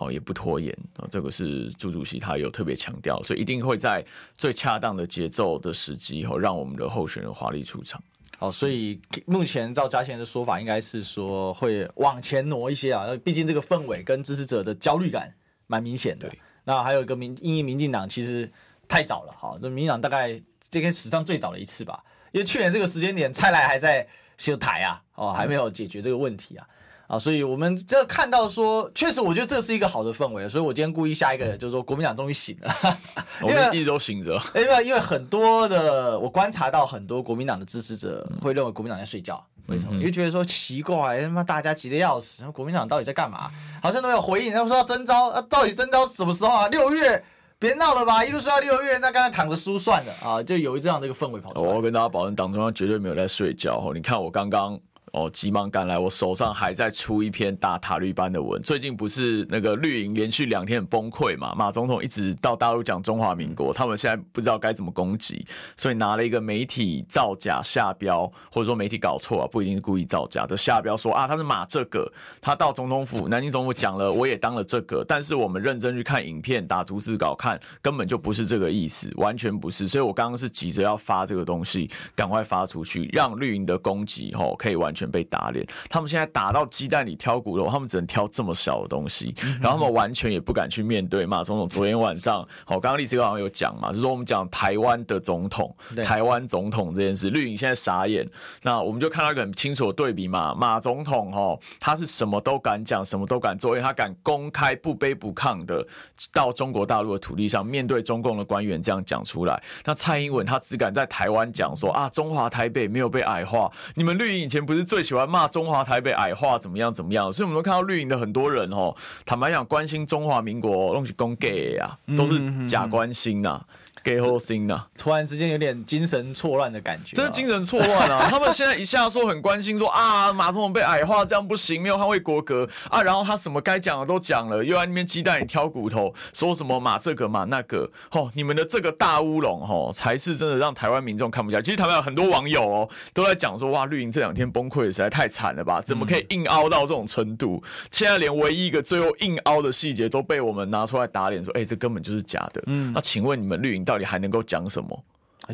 [0.00, 4.02] 哦，也不拖延啊，这个是朱主席他有特别强调，所以一定会在
[4.34, 8.02] 最恰当的节奏的时机，哦，让我们的候选人华丽出场。
[8.38, 15.34] 好，所以目前照嘉贤的说法，应该是说会往前挪一些啊，毕竟这个氛围跟支持者的焦虑感
[15.66, 16.32] 蛮明显的。
[16.64, 18.50] 那还有一个民，因为民进党其实
[18.88, 24.08] 太早了，哈，那民进党大概这个史上最早的一次吧，因为去年这个时间点，蔡赖还在
[24.38, 26.66] 修台啊，哦，还没有解决这个问题啊。
[27.10, 32.98] 啊，所以我们这看到说，确实我觉得这是一个好的氛围，所以我今天故意下一个，就是说国民党终于醒了，
[33.42, 34.40] 我们一直都醒着。
[34.54, 39.94] 因为因为很多的我观察到很多国民党的支持者会认为国民党在睡觉，为什么？
[39.96, 43.50] 因为觉得说奇怪，他妈大家急得要死，国民党到底在干嘛？
[43.82, 46.68] 好像都没有回应，他们说要征召，啊，到底征召什么时候啊？
[46.68, 47.20] 六月？
[47.58, 51.68] 别闹了吧，一路说到六月，那刚才躺着输算了啊，就有一这样的一个氛围跑出来。
[51.68, 53.90] 我要跟大家保证，党中央绝对没有在睡觉。
[53.92, 54.78] 你看我刚刚。
[55.12, 58.62] 哦，急忙赶来，我手上还在出一篇打塔绿班的文。
[58.62, 61.52] 最近不是那个绿营连续两天很崩溃嘛？
[61.56, 65.44] 马总统一直到大陆讲中华民国，他们现在不知道该怎么攻击，
[65.76, 79.88] 所以拿了一个媒体造假下标，或者说媒体搞错啊，不一定是故意造假的下标说啊，他是马这个，他到总统府南京总统府讲了，我也当了这个，但是我们认真去看影片，打逐字稿看，根本就不是这个意思，完全不是。
[79.88, 84.99] 所以我刚刚是急着要发这个东西，赶快发出去，让绿营的攻击吼可以完全。
[85.00, 91.66] 全被打脸，他们现在打到鸡蛋里挑骨头，他们只能挑这么小的东西，然后他们完全也不敢去面对马总统。
[91.66, 98.28] 昨天晚上，好，刚刚历史哥好像有讲嘛，就是说我们讲台湾的总统，台湾总统这件事，绿营现在傻眼。
[98.62, 105.82] 那我们就看到一个很清楚的对比嘛，马总统哦，他是什么都敢讲，什么都敢做，因为他敢公开不卑不亢的
[106.30, 109.62] 到中国大陆的土地上面对中共的官员这样讲出来。
[109.86, 114.89] 那蔡英文他只敢在台湾讲说啊，中华台北没有被矮化，你们绿营以前不是。
[114.90, 118.92] 最喜欢骂中华台北矮化怎么样怎么样，所以我们都看到绿营的很多人哦，
[119.24, 123.64] 坦白讲，关心中华民国弄起公 gay 啊，都是假关心呐、啊。
[124.02, 128.26] 给后心呐，突然之间有点精神错乱的感觉，真的精神错乱啊！
[128.30, 141.64] 他们现在一下说很关心说，说啊马总统被矮化，这样不行，没有捍卫国格啊，然后他什么该讲的都讲了，又在那边鸡蛋里挑骨头，说什么马这个马那个，吼，你们的这个大乌龙吼，才是真的让台湾民众看不下去。
[141.64, 145.80] 其实台湾有很多网友哦，都在讲说，哇，绿营这两天崩溃实在太惨了吧？
[145.82, 147.62] 怎么可以硬凹到这种程度？
[147.90, 152.62] 现在连唯一一个最后硬凹的细节都被我们拿出来打脸，说，哎，这根本就是假的。
[152.66, 153.84] 嗯，那请问你们绿营？
[153.90, 155.04] 到底还能够讲什么？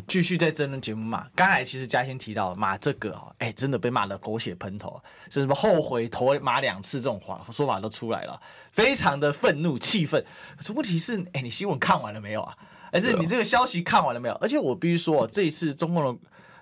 [0.07, 1.25] 继续在争论节目嘛？
[1.33, 8.39] 刚才其实嘉欣提到骂这个哦，哎，真的被骂的狗血喷头，是什么后悔投马两次这种话说法都出来了，
[8.71, 10.23] 非常的愤怒气愤。
[10.55, 12.55] 可是问题是，哎，你新闻看完了没有啊？
[12.91, 14.35] 还是你这个消息看完了没有？
[14.35, 16.19] 而且我必须说，这一次中共的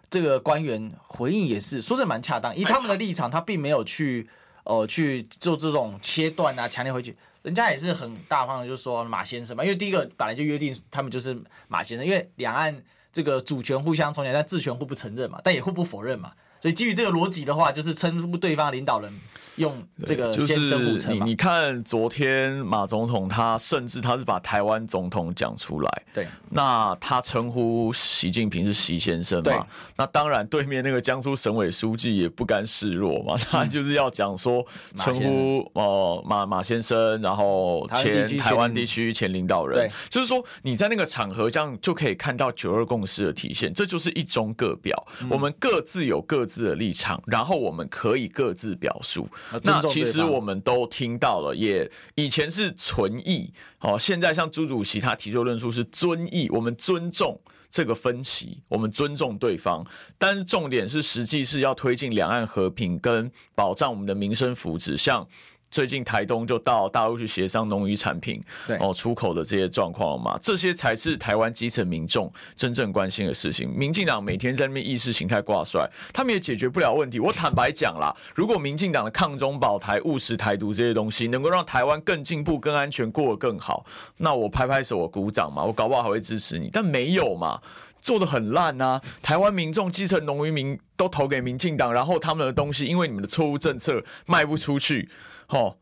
[0.10, 4.30] 这个官员回应也是说的蛮恰当，以他们的立场，他并没有去
[4.64, 7.18] 呃去做这种切断啊，强烈回去。
[7.46, 12.76] 人家也是很大方的，就说马先生嘛，因为第一个本来就约定他们就是马先生，因为两岸
[13.14, 19.14] 这个主权互相重叠，但治权互不承认嘛，但也互不否认嘛，所以基于这个逻辑的话，就是称呼对方领导人。
[19.56, 19.74] 用
[20.06, 29.66] 这个先生互称就是你你看，昨天马总统他甚至他是把台湾总统讲出来，对，那他称呼习近平是习先生嘛？
[29.96, 34.66] 那当然对面那个江苏省委书记也不甘示弱嘛，他就是要讲说
[34.96, 49.28] 称呼哦马马先生，然后前台湾地区前领导人，对，就是说你在那个场合这样就可以看到九二共识的体现，这就是一中各表，我们各自有各自的立场，然后我们可以各自表述。
[49.64, 59.86] 那其实我们都听到了，也以前是存异哦，现在像朱主席他提出的论述是尊异，我们尊重这个分歧，我们尊重对方，
[60.18, 65.28] 但是重点是实际是要推进两岸和平跟保障我们的民生福祉，像。
[65.72, 68.42] 最近台东就到大陆去协商农渔产品
[68.80, 70.40] 哦出口的这些状况了嘛？
[70.42, 73.70] 这些才是台湾基层民众真正关心的事情。
[73.70, 77.20] 民进党每天在那边意识形态挂帅，他们也解决不了问题。
[77.20, 83.86] 我坦白讲啦，如果民进党的抗中保台、务实台独这些东西能够让台湾更进步、更安全、过得更好，
[84.18, 86.70] 那我拍拍手，我鼓掌嘛，我搞不好还会支持你。
[86.72, 87.60] 但没有嘛，
[88.00, 89.02] 做的很烂啊！
[89.22, 95.10] 台湾民众、基层农渔民都投给民进党，然后他们的东西因为你们的错误政策卖不出去。
[95.48, 95.78] 好，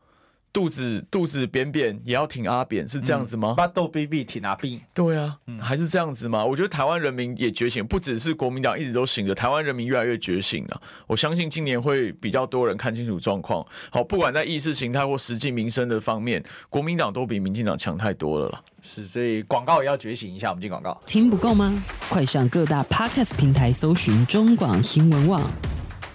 [0.52, 3.54] 肚子肚子扁扁也要挺阿扁，是这样子吗？
[3.56, 6.44] 巴豆 B B 挺阿扁，对啊，还是这样子吗？
[6.44, 10.80] 我觉得台湾人民也觉醒，不只是国民党一直都醒着，台湾人民越来越觉醒了。
[11.08, 13.66] 我相信今年会比较多人看清楚状况。
[13.90, 18.62] 好，不管在意识形态或实际民生的方面，国民党都比民进党强太多了啦。
[18.80, 20.50] 是，所以广告也要觉醒一下。
[20.50, 21.82] 我们进广告，听不够吗？
[22.08, 25.42] 快上各大 Podcast 平台搜寻中广新闻网。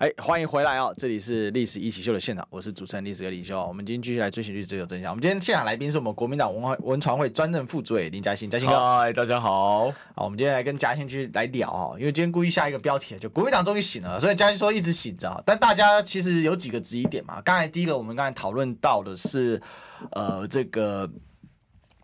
[0.00, 0.94] 哎，欢迎回来哦！
[0.96, 3.62] 这里是历史一起秀的现场，我是主持人历史哥李修。
[3.66, 5.10] 我们今天继续来追寻历史，追求真相。
[5.10, 8.74] 我们今天现场来宾是我们国民党文化文传会专任副主委林嘉欣，嘉欣哥。
[8.96, 9.90] 嗨，大家好。
[9.90, 15.42] 好，我们今天来跟佳兴继续来聊哦，因为今天故意下一个标题，就国民党终于醒了，所以嘉欣说一直醒着。
[15.44, 17.38] 但大家其实有几个质疑点嘛？
[17.42, 19.60] 刚才第一个，我们刚才讨论到的是，
[20.12, 21.06] 呃，这个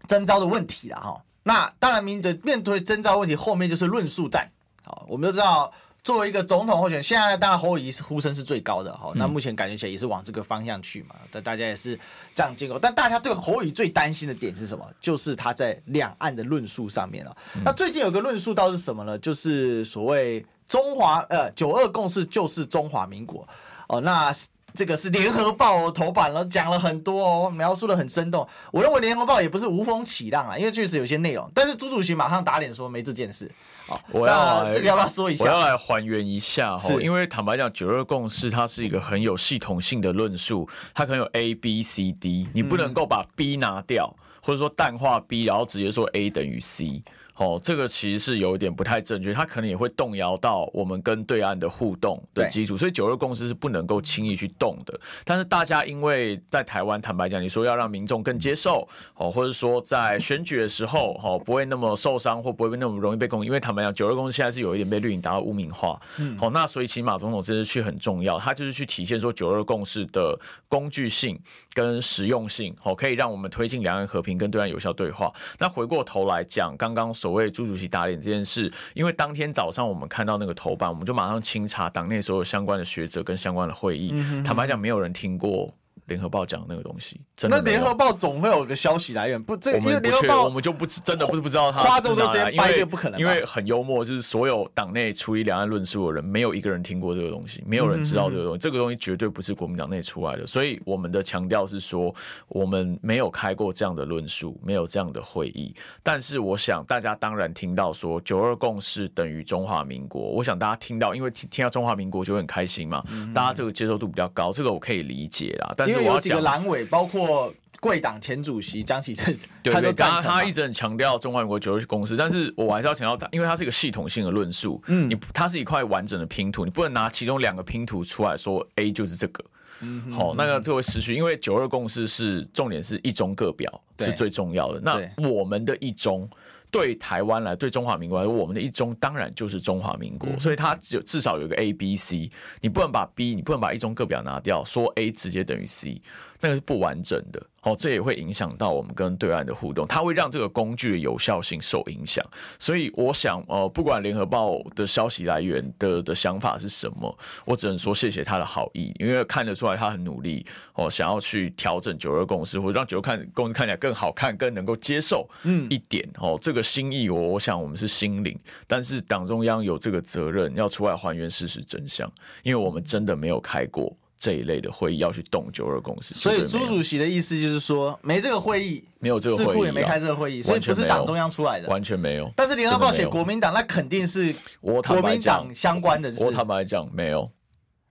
[0.07, 1.25] 征召的问题了哈。
[1.45, 4.53] 那当然，面对面对征召问题，后面就是论述战。
[4.85, 5.73] 好，我们都知道。
[6.07, 9.11] 作为一个总统候选人，现在当然侯友宜呼声是最高的哈。
[9.17, 11.17] 那目前感觉起来也是往这个方向去嘛。
[11.33, 11.99] 但大家也是
[12.33, 12.79] 这样经过。
[12.79, 14.89] 但大家对侯友宜最担心的点是什么？
[15.01, 17.37] 就是他在两岸的论述上面了。
[17.65, 19.19] 那最近有个论述倒是什么呢？
[19.19, 23.45] 就是所谓中华呃九二共识就是中华民国
[23.89, 24.01] 哦。
[24.01, 24.33] 那
[24.75, 28.47] 这个是联合报头版了，讲了很多哦，描述的很生动。
[28.71, 31.51] 我认为联合报也不是无风起浪啊，因为确实有些内容。
[31.53, 33.51] 但是朱主席马上打脸说没这件事。
[33.87, 35.45] 好，我要这个要不要说一下？
[35.45, 47.03] 我要来还原一下哈，因为坦白讲，九二共识它是一个很有系统性的论述，它可能有 A B C D，你不能够把 B 拿掉，或者说淡化 B，然后直接说 A 等于 C。
[47.37, 54.99] 哦，这个其实是有一点不太正确，它可能也会动摇到我们跟对岸的互动的基础，所以九二共识是不能够轻易去动的。
[55.25, 66.01] 但是大家因为在台湾，坦白讲，你说要让民众更接受，哦，或者说在选举的时候，哦，不会那么受伤或不会那么容易被攻击，因为坦白讲，九二共识现在是有一点被绿营达到污名化。
[66.19, 71.39] 嗯，好，那所以起码总统这次去很重要，他就是去体现说九二共识的工具性
[71.77, 75.31] 跟实用性，哦，可以让我们推进两岸和平跟对岸有效对话。
[75.59, 84.13] 那回过头来讲，刚刚所谓朱主席打脸这件事，因为当天早上我们看到那个头版，我们就马上清查党内所有相关的学者跟相关的会议。
[84.15, 85.71] 嗯、坦白讲，没有人听过
[86.07, 87.21] 联合报讲的那个东西。
[87.37, 100.47] 真的，那联合报总会有一个消息来源，不，这个、因为联合报我们就不真的不是不知道他花这么多时间，因为不可能，因为很幽默，就是所有党内处理两岸论述的人，没有一个人听过这个东西，没有人知道这个东西，嗯、这个东西绝对不是国民党内出来的。
[100.47, 102.15] 所以我们的强调是说，
[102.49, 105.75] 我们没有开过这样的论述，没有这样的会议。
[106.03, 115.75] 但是我想大家当然听到说九二共识等于中华民国，我想大家听到，因为听听到中华民国就会很开心嘛，嗯、大家这个接受度比较高，这个我可以理解啦。
[115.77, 116.43] 但是我要讲。
[116.91, 129.45] 包括贵党前主席江启臣， 对对，刚刚他一直很强调中华民国九二共识，但是我还是要强调他，因为它是一个系统性的论述，嗯，你它是一块完整的拼图，你不能拿其中两个拼图出来说 A 就是这个，
[129.81, 136.29] 嗯，好，那个就会失去，因为九二共识是重点是一中各表是最重要的，那我们的一中。
[136.71, 146.01] 对台湾来，对中华民国来说，我们的一中当然就是中华民国，所以它有至少有个 A、B、C，你不能把 B，你不能把一中各表拿掉，说 A 直接等于 C。
[146.39, 147.43] 那个是不完整的。
[147.63, 152.25] 哦，这也会影响到我们跟对岸的互动，它会让这个工具的有效性受影响。
[152.61, 166.39] 所以我想，呃，不管联合报的消息来源的的想法是什么，我只能说谢谢他的好意，因为看得出来他很努力哦，想要去调整九二共识，或者让九二看共识看起来更好看，更能够接受嗯一点哦。
[166.41, 172.11] 这个心意我我想我们是心领，但是党中央有这个责任要出来还原事实真相，
[172.43, 173.97] 因为我们真的没有开过。
[174.19, 182.33] 这一类的会议要去动九二共识，所以朱主席的意思就是说，没这个会议，没有这个会议，智库也没开这个会议，所以不是党中央出来的，完全没有。
[182.35, 186.25] 但是联合报写国民党，那肯定是国民党相关的事。
[186.25, 187.31] 我坦白讲，没有，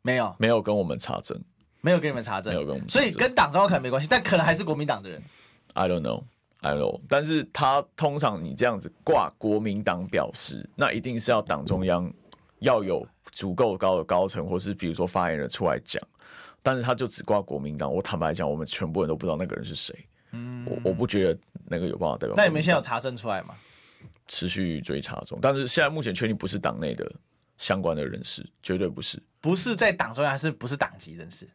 [0.02, 1.40] 没有，没有跟我们查证，
[1.82, 5.22] 没有跟你们查证，没有跟我们，所以跟党中央可能没关系，但可能还是国民党的人。
[5.74, 6.24] I don't know,
[6.74, 7.02] Don't know。
[7.08, 12.12] 但是他通常你这样子挂国民党表示，那一定是要党中央
[12.60, 16.02] 要有足够高的高层，或是比如说发言人出来讲。
[16.64, 19.96] 但是他就只挂国民党，我坦白讲，我们全部人都不知道那个人是谁。
[20.32, 22.34] 嗯，我我不觉得那个有办法代表。
[22.36, 23.54] 那你们现在有查证出来吗？
[24.28, 27.08] 持续追查中，但是现在目前确定不是党内的
[27.60, 29.22] 相关的人士，绝对不是。
[29.40, 31.48] 不是在党中央，还是不是党籍人士？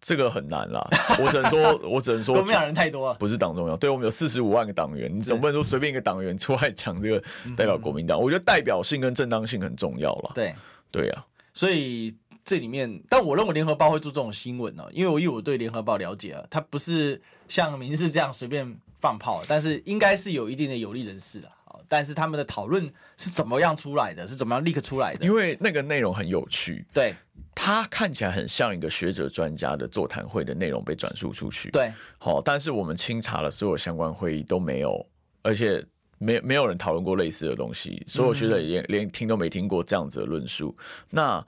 [0.00, 0.86] 这个很难啦，
[1.18, 3.78] 我只能说， 我只能说，国民党人太多了，不是党中央。
[3.78, 7.22] 对，我们有四十五万个党员，你总不能说随便一个党员出来讲这个
[7.56, 8.20] 代表国民党。
[8.20, 10.32] 我觉得代表性跟正当性很重要了。
[10.34, 10.54] 对，
[10.90, 11.24] 对呀，
[11.54, 12.14] 所以。
[12.42, 21.48] 这里面，但我认为联合报会做这种新闻呢，因为我以我对联合报了解啊，它不是像民事这样随便放炮，但是应该是有一定的有利人士的。
[21.88, 24.26] 但是他们的讨论是怎么样出来的？
[24.26, 25.24] 是怎么样立刻出来的？
[25.24, 27.14] 因为那个内容很有趣，对，
[27.54, 35.06] 它看起来很像一个学者专家的座谈会的内容被转述出去，对，好，但是我们清查了所有相关会议都没有，
[35.42, 35.84] 而且
[36.18, 41.46] 没没有人讨论过类似的东西，所有学者也连听都没听过这样子的论述，嗯、那。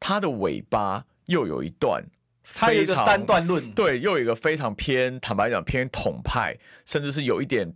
[0.00, 2.04] 它的尾巴又有一段，
[2.52, 6.54] 它有一个三段论，对，又有一个非常偏，坦白讲偏统派，
[6.84, 7.72] 甚至是有一点，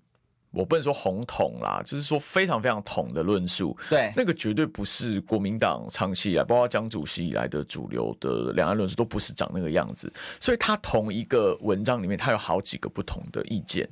[0.58, 3.76] 我不能说红统啦，就是说非常非常统的论述。
[3.88, 10.12] 对，那个绝对不是国民党长期以来，包括江主席以来的主流的两岸论述，都不是长那个样子。
[10.40, 13.88] 所以，他同一个文章里面，他有好几个不同的意见。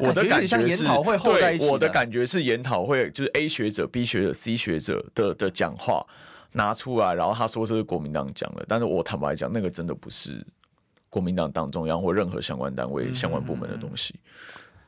[0.00, 6.04] 我的感觉是，对，我的感觉是研讨会就是 A 学者、B 学者、C 学者的的讲话。
[6.52, 10.44] 拿出来，然后他说这是国民党讲的，但是我坦白讲，那个真的不是
[11.08, 14.16] 国民党党中央或任何相关单位、相关部门的东西。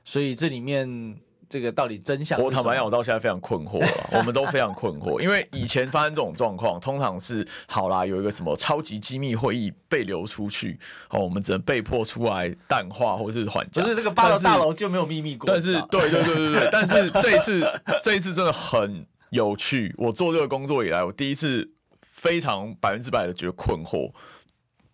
[0.04, 1.16] 所以这里面
[1.48, 2.40] 这个到底真相？
[2.40, 10.78] 我坦白讲，我到现在非常困惑了，我们都非常困惑，因为以前发生这种状况，通常是好啦，有一个什么超级机密会议被流出去，
[11.10, 13.80] 哦，我们只能被迫出来淡化或是缓解。
[13.80, 15.46] 可是这个八楼大楼就没有秘密过。
[15.46, 19.06] 但是，对对对对对， 但是这一次这一次真的很。
[19.32, 21.66] 有趣，我做这个工作以来，我第一次
[22.02, 24.12] 非常百分之百的觉得困惑，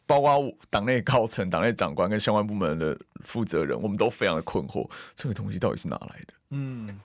[0.08, 6.34] 包括党内高层、党内长官跟相关部门的负责人，我们都非常的困惑，这个东西到底是哪来的？
[6.50, 6.98] 嗯，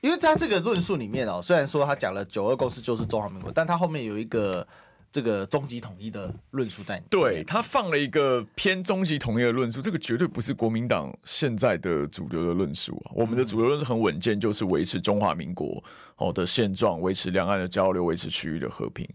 [0.00, 4.66] 因为在这个论述里面哦，虽然说他讲了九二公司就是中华民国，但他后面有一个。
[5.12, 13.12] 这个终极统一的论述在，对，他放了一个偏终极统一的论述，这个绝对不是国民党现在的主流的论述啊。
[13.14, 15.84] 我们的主流论述很稳健，就是维持中华民国
[16.16, 19.06] 哦的现状，维持两岸的交流，维持区域的和平，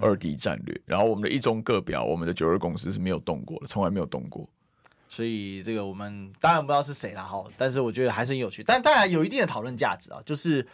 [0.00, 0.80] 二敌战略。
[0.86, 4.48] 然后我们的一中各表，我们的九二共识是没有动过的，从来没有动过。
[5.08, 10.64] 所以这个我们当然不知道是谁了哈，但是我觉得还是很有趣，但当然有一定的讨论价值啊，就是。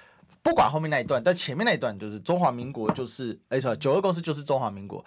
[0.47, 5.05] 不管后面那一段，但前面那一段就是中华民国就是哎，错，九二共识就是中华民国，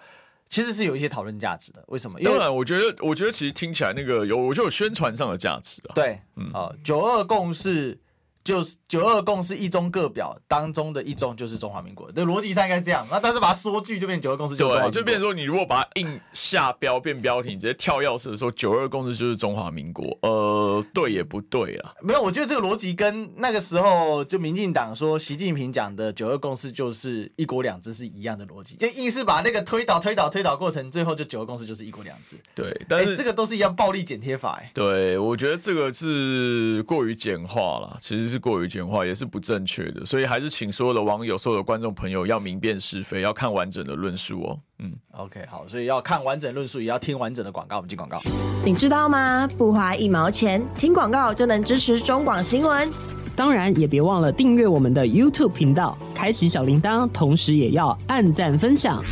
[0.50, 1.82] 其实是有一些讨论价值的。
[1.88, 2.20] 为什么？
[2.20, 5.94] 因为当然，我觉得，我觉得其实听起来那个有，我就有宣传上的价值啊。
[5.94, 7.98] 对，嗯，啊，九二共识。
[8.42, 13.06] 就是九二共识一中各表当中的一中就是中华民国，对，逻辑上应该是这样。
[13.10, 20.16] 那但是把它缩句就变九二共识就是中华民国，对，就变成说你如果把它硬下标变标题，你直接跳钥匙的时候，九二共识就是中华民国。
[20.22, 21.92] 呃，对也不对啊？
[22.00, 32.36] 没有，我觉得这个逻辑跟那个时候就民进党说习近平讲的九二共识就是一国两制是一样的逻辑，就硬是把那个推导推导推导过程，最后就九二共识就是一国两制。
[32.54, 34.62] 对，但是、欸、这个都是一样暴力剪贴法、欸。
[34.62, 38.29] 哎，对，我觉得这个是过于简化了，其实。
[38.30, 44.58] 是过于简化，也是不正确的，所以还是请所有的网友、所有的观众朋友要明辨是非，要看完整的论述哦。
[44.78, 47.76] 嗯，OK，好，所以要看完整论述，也要听完整的广告。
[47.76, 48.18] 我们进广告。
[48.64, 49.46] 你知道吗？
[49.58, 52.88] 不花一毛钱，听广告就能支持中广新闻。
[53.36, 59.02] 当然，也别忘了订阅我们的 YouTube 频道，开启小铃铛，同时也要按赞分享，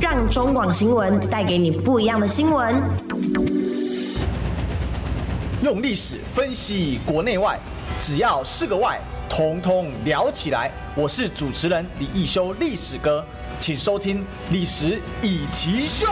[0.00, 2.74] 让中广新闻带给你不一样的新闻。
[5.62, 7.58] 用历史分析国内外。
[8.04, 9.00] 只要是个“外”，
[9.30, 10.72] 统统聊起来。
[10.96, 13.24] 我是主持人李易修，历史哥，
[13.60, 16.08] 请收听《历史以奇秀》。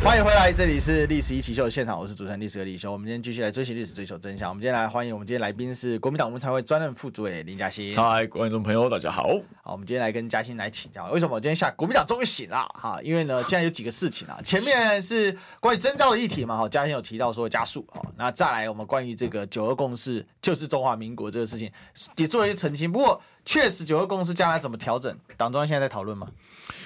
[0.00, 2.90] 欢迎回来，这里是历史一起秀的现场，我是主持人历史哥李修。
[2.92, 4.48] 我们今天继续来追寻历史，追求真相。
[4.48, 7.94] 我们今天来欢迎我们今天来宾是国民党文传会专任副主委林嘉欣。
[7.96, 9.24] 嗨，观众朋友，大家好。
[9.60, 12.98] 好，我们今天来跟嘉欣来请教，为什么我今天下国民党终于醒了哈？
[13.02, 21.70] 因为呢，现在有几个事情啊，前面是关于征召的议题嘛，哈，嘉欣有提到说加速，哈，那再来我们关于这个九二共识就是中华民国这个事情
[22.16, 22.90] 也做了一些澄清。
[22.90, 26.28] 不过确实九二共识将来怎么调整，党中央现在在讨论吗？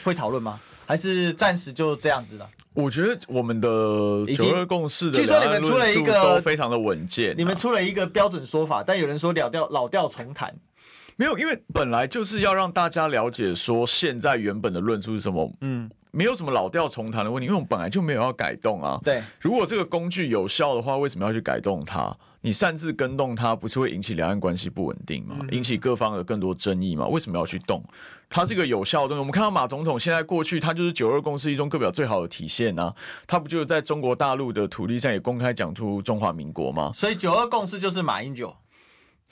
[0.02, 0.58] 会讨论吗？
[0.86, 2.48] 还是暂时就这样子的？
[2.74, 3.68] 我觉得我们的
[4.36, 10.54] 九二共识的，据说你们出了一个非常的稳健，你们出了一个标准说法，但有人说老调老调重弹，
[11.16, 18.98] 没有，因为本来就是要让大家了解说现在原本的论述是什么，嗯，没有什么老调重弹的问题，因为我们本来就没有要改动啊。
[19.04, 22.16] 对，如果这个工具有效的话，为什么要去改动它？
[22.45, 25.38] 你擅自更动它，不是会引起两岸关系不稳定吗？
[25.53, 27.07] 引起各方的更多争议吗？
[27.07, 27.82] 为什么要去动？
[28.28, 29.18] 它是一个有效的东西。
[29.20, 32.93] 我们看到马总统现在过去，他就是九二共识一中各表最好的体现啊。
[33.26, 36.90] 他不就是在中国大陆的土地上也公开讲出中华民国吗？
[36.95, 38.55] 所以九二共识就是马英九，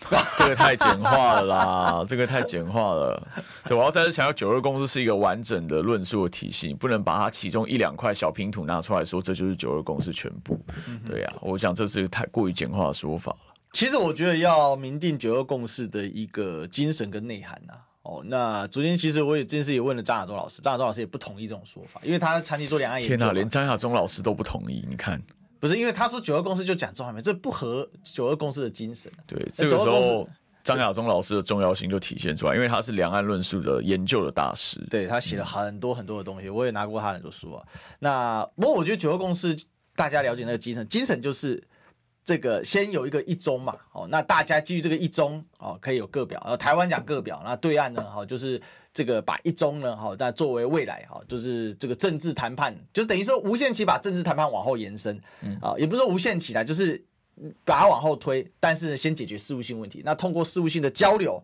[0.38, 3.28] 这个太简化了啦， 这个太简化了。
[3.64, 10.58] 对，我要再次强调，九二共识是一个完整的论述的体系，你不能把它其中一两块小拼图拿出来说，这就是九二共识全部。
[11.06, 13.54] 对呀、啊，我想这是太过于简化的说法了。
[13.72, 17.86] 其实我觉得要明定九二共识的一个精神跟内涵啊。
[18.02, 23.16] 哦，那昨天其实我也这件事也问了张亚中老师，张亚中老师也不同意这种说法，因为他长期做两岸研究。
[23.16, 25.22] 天哪，连张亚中老师都不同意，你看，
[25.60, 29.12] 不是因为他说九二共识就讲中华民国，这不合九二共识的精神。
[29.26, 30.28] 对，这个时候
[30.64, 37.62] 张亚中老师的重要性就体现出来，因为他是两岸论述的研究的大师，对，他写了很多很多的东西，我也拿过他很多书啊。
[37.98, 39.56] 那不过我觉得九二共识
[39.94, 41.62] 大家了解那个精神，精神就是。
[42.30, 48.62] 这个先有一个一中嘛，哦，那大家基于这个一中，哦，可以有各表，然后台湾讲各表，那对岸呢，好，就是
[48.94, 55.20] 这个把一中呢，好，那作为未来，哈，就是这个政治谈判，就是等于说无限期把政治谈判往后延伸，
[55.60, 57.04] 啊，也不是说无限期的，就是
[57.64, 61.42] 把它往后推，但是先解决事务性问题，那通过事务性的交流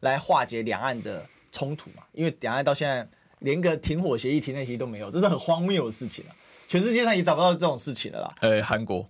[0.00, 3.08] 来化解两岸的冲突嘛，因为两岸到现在
[3.38, 6.34] 连个停火协议、停战协议都没有，这是很荒谬的事情了，
[6.68, 8.34] 全世界上也找不到这种事情了啦。
[8.42, 9.08] 呃，韩国。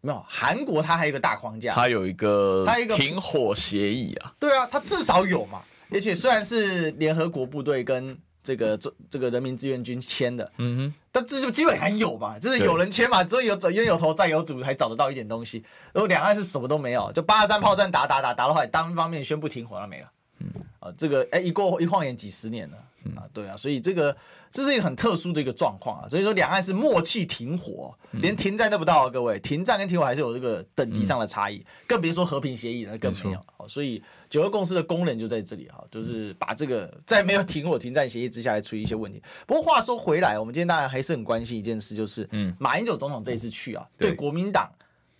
[0.00, 4.32] 没有，韩国它还有一个大框架，它有一个它一个停火协议啊。
[4.38, 5.62] 对啊，它至少有嘛。
[5.92, 15.62] 而且虽然是联合国部队跟这个这这个人民志愿军签的，嗯哼，但这就基本还有嘛，就是有人签嘛，只有有冤有头债有主，还找得到一点东西。
[15.92, 20.10] 然后两岸是什么都没有，就八二三炮战打打打打到后来，单方面宣布停火了没了。
[20.38, 20.46] 嗯
[20.78, 22.76] 啊，这个哎一过一晃眼几十年了。
[23.16, 24.16] 啊，对啊，所以这个
[24.52, 33.44] 这是一个很特殊的一个状况啊，所以说两岸是默契停火，连停战都不到啊，各位，停战跟停火还是有这个等级上的差异，更别说和平协议了，更没有。
[33.56, 39.22] 好，所以九二共识的功能就在这里哈，就是把这个在没有停火停战协议之下来处理一些问题。
[39.46, 44.70] 不过话说回来，我们今天当然还是很关心一件事，就是嗯，马英九总统这一次去啊，对国民党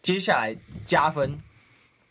[0.03, 1.39] 接下来加分。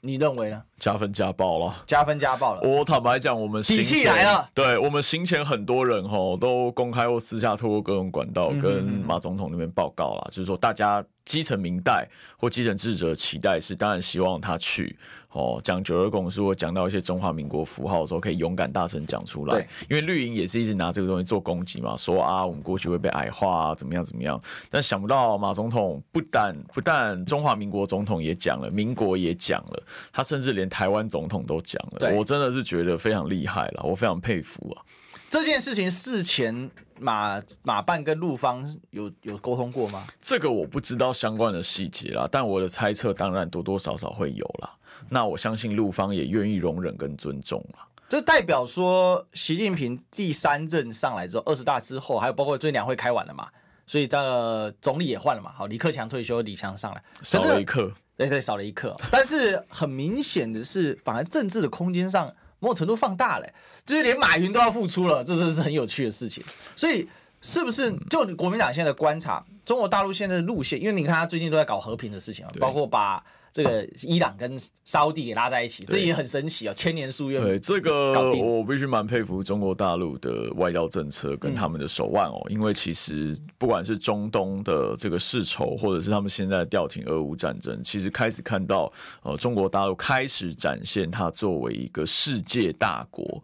[0.01, 0.63] 你认为呢？
[0.79, 2.61] 加分加爆了，加分加爆了。
[2.61, 4.49] 我坦白讲，我们底气来了。
[4.53, 12.07] 对，我们行前很多人吼都公开或私下透过各种管道跟马总统那边报告了，嗯、就是说大家基层民代
[12.37, 14.97] 或基层支持者期待是，当然希望他去。
[15.31, 19.53] 哦，讲九二共识，或讲到一些中华民国符号的时候，可以勇敢大声讲出来。
[19.53, 24.41] 对，因为绿营也是一直拿这个东西做攻击嘛，说啊，我们过去会被矮化啊，怎么样怎么样。
[24.71, 32.15] 但想不到马总统不但不但中华民国总统也讲了，民国也讲了，他甚至连台湾总统都讲了。
[32.15, 34.85] 我真的是觉得非常厉害了，我非常佩服啊。
[35.29, 40.07] 这件事情事前马马办跟陆方有有沟通过吗？
[40.21, 44.71] 这个我不知道相关的细节啦，但我的猜测当然多多少少会有啦。
[45.07, 47.85] 那我相信陆方也愿意容忍跟尊重啊。
[48.09, 53.47] 这代表说，习近平第三任上来之后，二十大之后，还有包括最近两会开完了嘛，
[53.85, 55.51] 所以这个总理也换了嘛。
[55.55, 57.93] 好，李克强退休，李强上来，少了一刻，
[58.27, 58.95] 对对，少了一克。
[59.11, 62.27] 但是很明显的是，反而政治的空间上
[62.59, 63.47] 某种程度放大了，
[63.85, 66.43] 就是连马云都要付出了，这真是很有趣的事情。
[66.75, 67.07] 所以，
[67.41, 70.79] 是不是就国民党现在的观察，中国大陆现在的路线？
[70.79, 73.23] 因为你看他最近都在搞和平的事情啊，包括把。
[73.53, 76.73] 这个伊朗跟沙乌地给拉在一起，这也很神奇啊、哦！
[76.75, 77.41] 千年夙愿。
[77.41, 88.91] 对，这个我必须蛮佩服中国大陆的外交政策跟他们的手腕哦，嗯、因为其实不管是中东的这个世仇，或者是他们现在调停俄乌战争，其实开始看到
[89.23, 93.43] 呃中国大陆开始展现它作为一个世界大国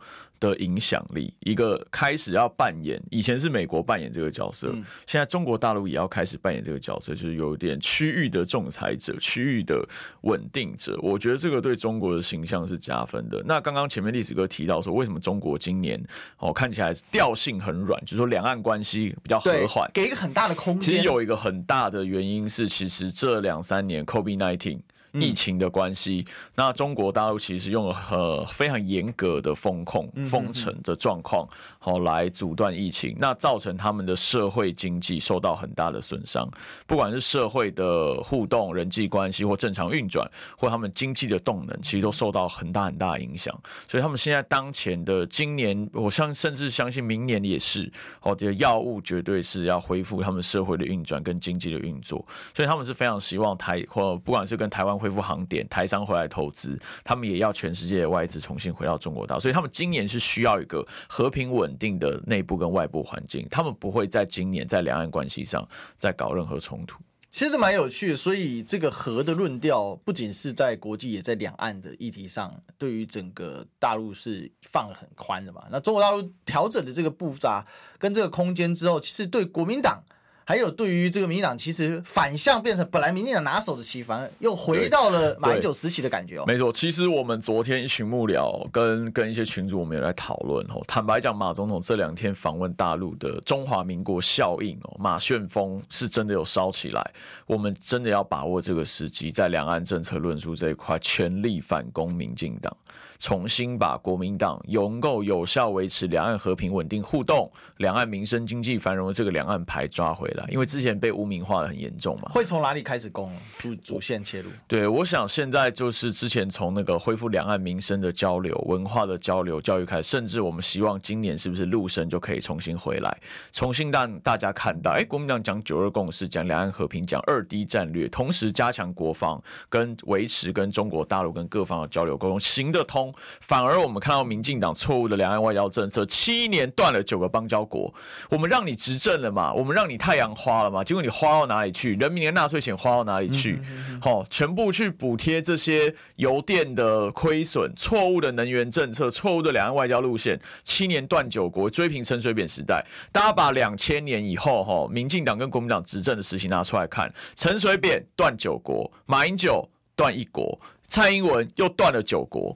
[0.50, 4.74] 的影响力，一个开始要扮演，以前是美国扮演这个角色，
[5.08, 9.88] 现在中国大陆也要开始扮演这个角色，就是有点区域的仲裁者、区域的
[10.22, 10.98] 稳定者。
[11.02, 13.42] 我觉得这个对中国的形象是加分的。
[13.46, 16.02] 那刚刚前面历史哥提到说，为什么中国今年
[16.38, 20.90] 哦看起来调性很软，就是说两岸关系比较和缓，给一个很大的空间。
[20.90, 24.80] 其实有一个很大的原因是，其实这两三年 COVID-19。
[25.20, 31.48] 疫情的关系，嗯、那中国大陆其实用了很非常严格的封控、封城的状况，
[31.80, 36.50] 好来阻断疫情，那造成他们的社会经济受到很大的损伤，
[36.88, 43.56] 不管是社会的互动、人际关系或正常运转，或他们经济的动能，其实都受到很大很大的影响。
[43.88, 47.90] 所以他们现在当前的今年，我相甚至相信明年也是，
[48.22, 55.05] 哦，这个药物绝对是要恢复他们社会的运转跟经济的运作，所以他们是非常希望台或不管是跟台湾。
[55.06, 66.98] 恢复航点，台商回来投资，他们也要全世界的外资重新回到中国大陆，所以他们今年是需要一个和平稳定的内部跟外部环境，他们不会在今年在两岸关系上再搞任何冲突。
[67.32, 75.68] 其实蛮有趣的，所以这个和的论调不仅是在国际，也在两岸的议题上，对于整个大陆是放得很宽的嘛。
[75.70, 77.64] 那中国大陆调整的这个步伐
[78.00, 80.02] 跟这个空间之后，其实对国民党。
[80.46, 86.44] 还有对于这个民进党，其实反向变成本来民进党拿手的棋，反而又回到了马英九时期的感觉哦。
[86.46, 90.84] 没错，其实我们昨天一群幕僚跟跟一些群主，我们也来讨论哦。
[90.88, 97.04] 坦白讲，马总统这两天访问大陆的中华民国效应哦，马旋风是真的有烧起来。
[97.48, 102.76] 我们真的要把握这个时机，在两岸政策论述这一块，全力反攻民进党。
[103.20, 112.30] 重新把国民党能够有效维持两岸和平稳定互动、两岸民生经济繁荣的这个两岸牌抓回来，因为之前被污名化的很严重嘛。
[112.32, 113.32] 会从哪里开始攻？
[113.58, 114.50] 主主线切入？
[114.68, 123.18] 对，我想现在就是之前从那个恢复两岸民生的交流、文化的交流、教育开始，甚至我们希望今年是不是陆生就可以重新回来，
[123.52, 133.05] 重新让大家看到，哎，国民党讲九二共识、讲两岸和平、讲二 D 战略，同时加强国防跟维持跟中国大陆跟各方的交流沟通，行得通。
[133.42, 137.94] 反而我们看到民进党错误的两岸外交政策，七年断了九个邦交国。
[138.30, 139.54] 我们让你执政了嘛？
[139.54, 140.84] 我们让你太阳花了嘛？
[140.84, 141.96] 结果你花到哪里去？
[141.96, 143.62] 人民的纳税钱花到哪里去？
[144.02, 152.86] 好，全部去补贴这些油电的亏损，错误的能源政策，错误的两岸外交路线，七年断九国，追平陈水扁时代。
[153.12, 160.60] 大家把两千年以后哈，民进党跟国民党执政的事情拿出来看，陈水扁断九国，马英九断一国。
[160.88, 162.56] 蔡英文又断了九国，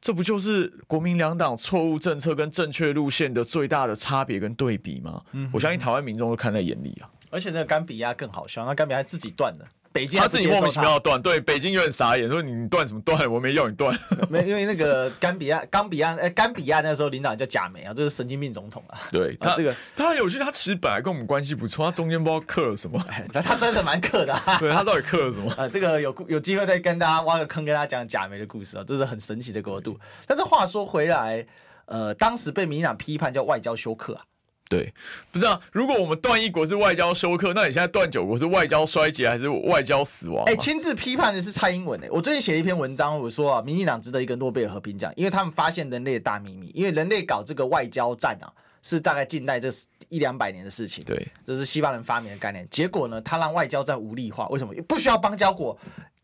[0.00, 5.22] 这不就是国民两党错误政策跟正确路线的最大的差别跟对比吗？
[5.32, 7.10] 嗯、我相信台湾民众都看在眼里啊。
[7.30, 9.66] 而且那个甘比亚更好笑，那甘比亚自己断的。
[9.92, 13.28] 北京他，自己莫名其妙断，对北京有点傻眼，说你断什么断？
[13.30, 13.96] 我没要你断。
[14.30, 19.00] 没，因为那个甘比亚，冈比亚，哎，甘比亚那时候领导人叫贾梅啊，这是神经病总统啊。
[19.10, 23.04] 对，他这个他很有趣，他其实本来跟我们关系不错，他中间不知道克了什么。
[23.32, 24.58] 那 他真的蛮克的、啊。
[24.60, 25.50] 对他到底克了什么？
[25.54, 29.98] 啊，这个有有机会再跟大家挖个坑，跟大家讲贾梅的故事啊，这是很神奇的国度。
[30.26, 31.44] 但是话说回来，
[31.86, 34.22] 呃，当时被民进党批判叫外交休克啊。
[34.70, 34.94] 对，
[35.32, 40.44] 不知道如果我们断一国是外交休克，那你现在断九国是外交衰竭还是外交死亡？
[40.44, 48.46] 哎，亲自批判的是蔡英文哎，我最近写了一篇文章，我说啊，民进党值得一个诺贝尔和平奖，因为他们发现人类的大秘密，因为人类搞这个外交战啊，
[48.80, 49.68] 是大概近代这
[50.08, 54.72] 一两百年的事情，对，这是西方人发明的概念，结果呢，他让外交战无力化，为什么？
[54.86, 55.76] 不需要邦交国，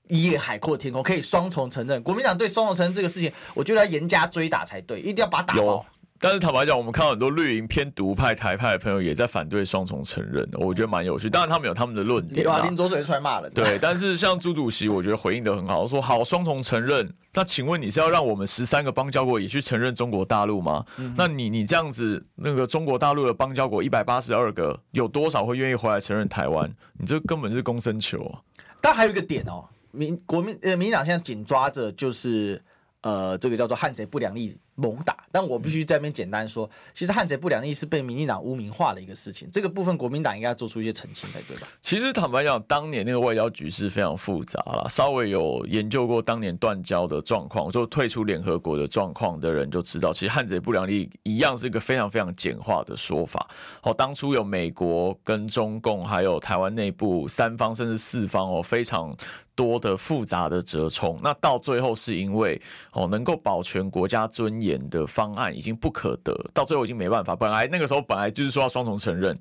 [0.06, 2.00] 一夜海阔天空，可以双重承认。
[2.04, 5.84] 国民党对双重承认这个事情，我觉得要严加追打才对，一定要把他打爆。
[6.18, 11.28] 但是坦白讲，我们看到很多绿营偏独派、台派的朋友也在反对双重承认，我觉得蛮有趣。
[11.28, 12.46] 当然他们有他们的论点。
[12.46, 13.52] 哇，林左水出来骂人。
[13.52, 17.12] 对，但是像朱主席，我觉得回应的很好，说好双重承认。
[17.34, 20.84] 那请问你是要让我们十三个邦交国也去承认中国大陆吗？
[20.96, 26.72] 嗯、那你你这样子，那个中国大陆的邦交国一百八十二个，有多少会愿意回来承认台湾？
[26.98, 28.40] 你这根本是公生球啊！
[28.80, 32.62] 但还有一个点哦，民国民呃民党现在紧抓着就是
[33.02, 34.56] 呃这个叫做汉贼不两立。
[34.76, 41.66] 猛打，但我必须在那边简单说，其实汉贼不良意是被民进党污名化的一个事情，这个部分国民党应该要做出一些澄清才对吧？
[41.82, 53.48] 其实坦白讲，当年那个外交局势非常复杂了，稍微有研究过当年断交的状况，就退出联合国的状况的人就知道，其实汉贼不两立一样是一个非常非常简化的说法。
[53.80, 59.16] 好，当初有美国跟中共还有台湾内部三方甚至四方哦，非常。
[59.56, 61.18] 多的复杂的折冲。
[61.22, 62.60] 那到最后是因为
[62.92, 67.36] 哦，能够保全国家尊严的方案已经不可得，到最后已经没办法。
[67.36, 69.38] 本来那个时候本来就是说要双重承认，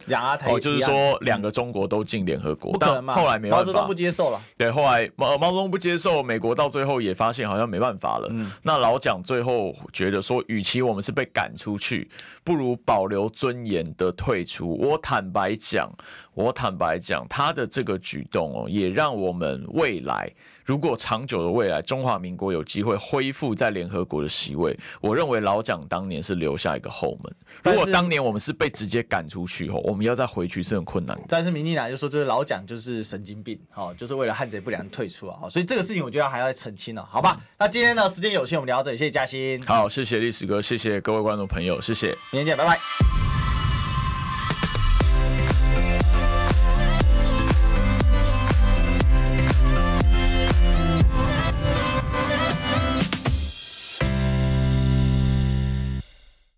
[0.47, 4.41] 哦，就是说两个中国都进联合国，嗯、但后来没办法，毛泽东不接受了。
[4.57, 8.27] 对，后来毛毛泽东不接受，美国到最后也发现好像没办法了。
[8.31, 12.09] 嗯、那老蒋最后觉得说，与其我们是被赶出去，
[12.45, 14.77] 不如保留尊严的退出。
[14.77, 15.91] 我坦白讲。
[16.35, 20.29] 我坦白讲，他的这个举动哦，也让我们未来
[20.65, 27.33] 如果长久的未来，中华民国有机会恢复在联合国的席位，我认为老蒋当年是留下一个后门。
[27.63, 31.23] 如果当年我们是被直接赶出去后，我们要再回去是很困难的。
[31.29, 37.39] 但是民进党就说，这是老蒋就是神经病，哦，就是为了汉贼不良退出啊，所以这个事情我觉得还要再澄清了，好吧？
[37.57, 39.63] 那今天呢，时间有限，我们聊到这里，谢谢嘉欣。
[39.65, 43.34] 好，谢谢历史哥，谢谢各位观众朋友，谢谢，明天见拜拜。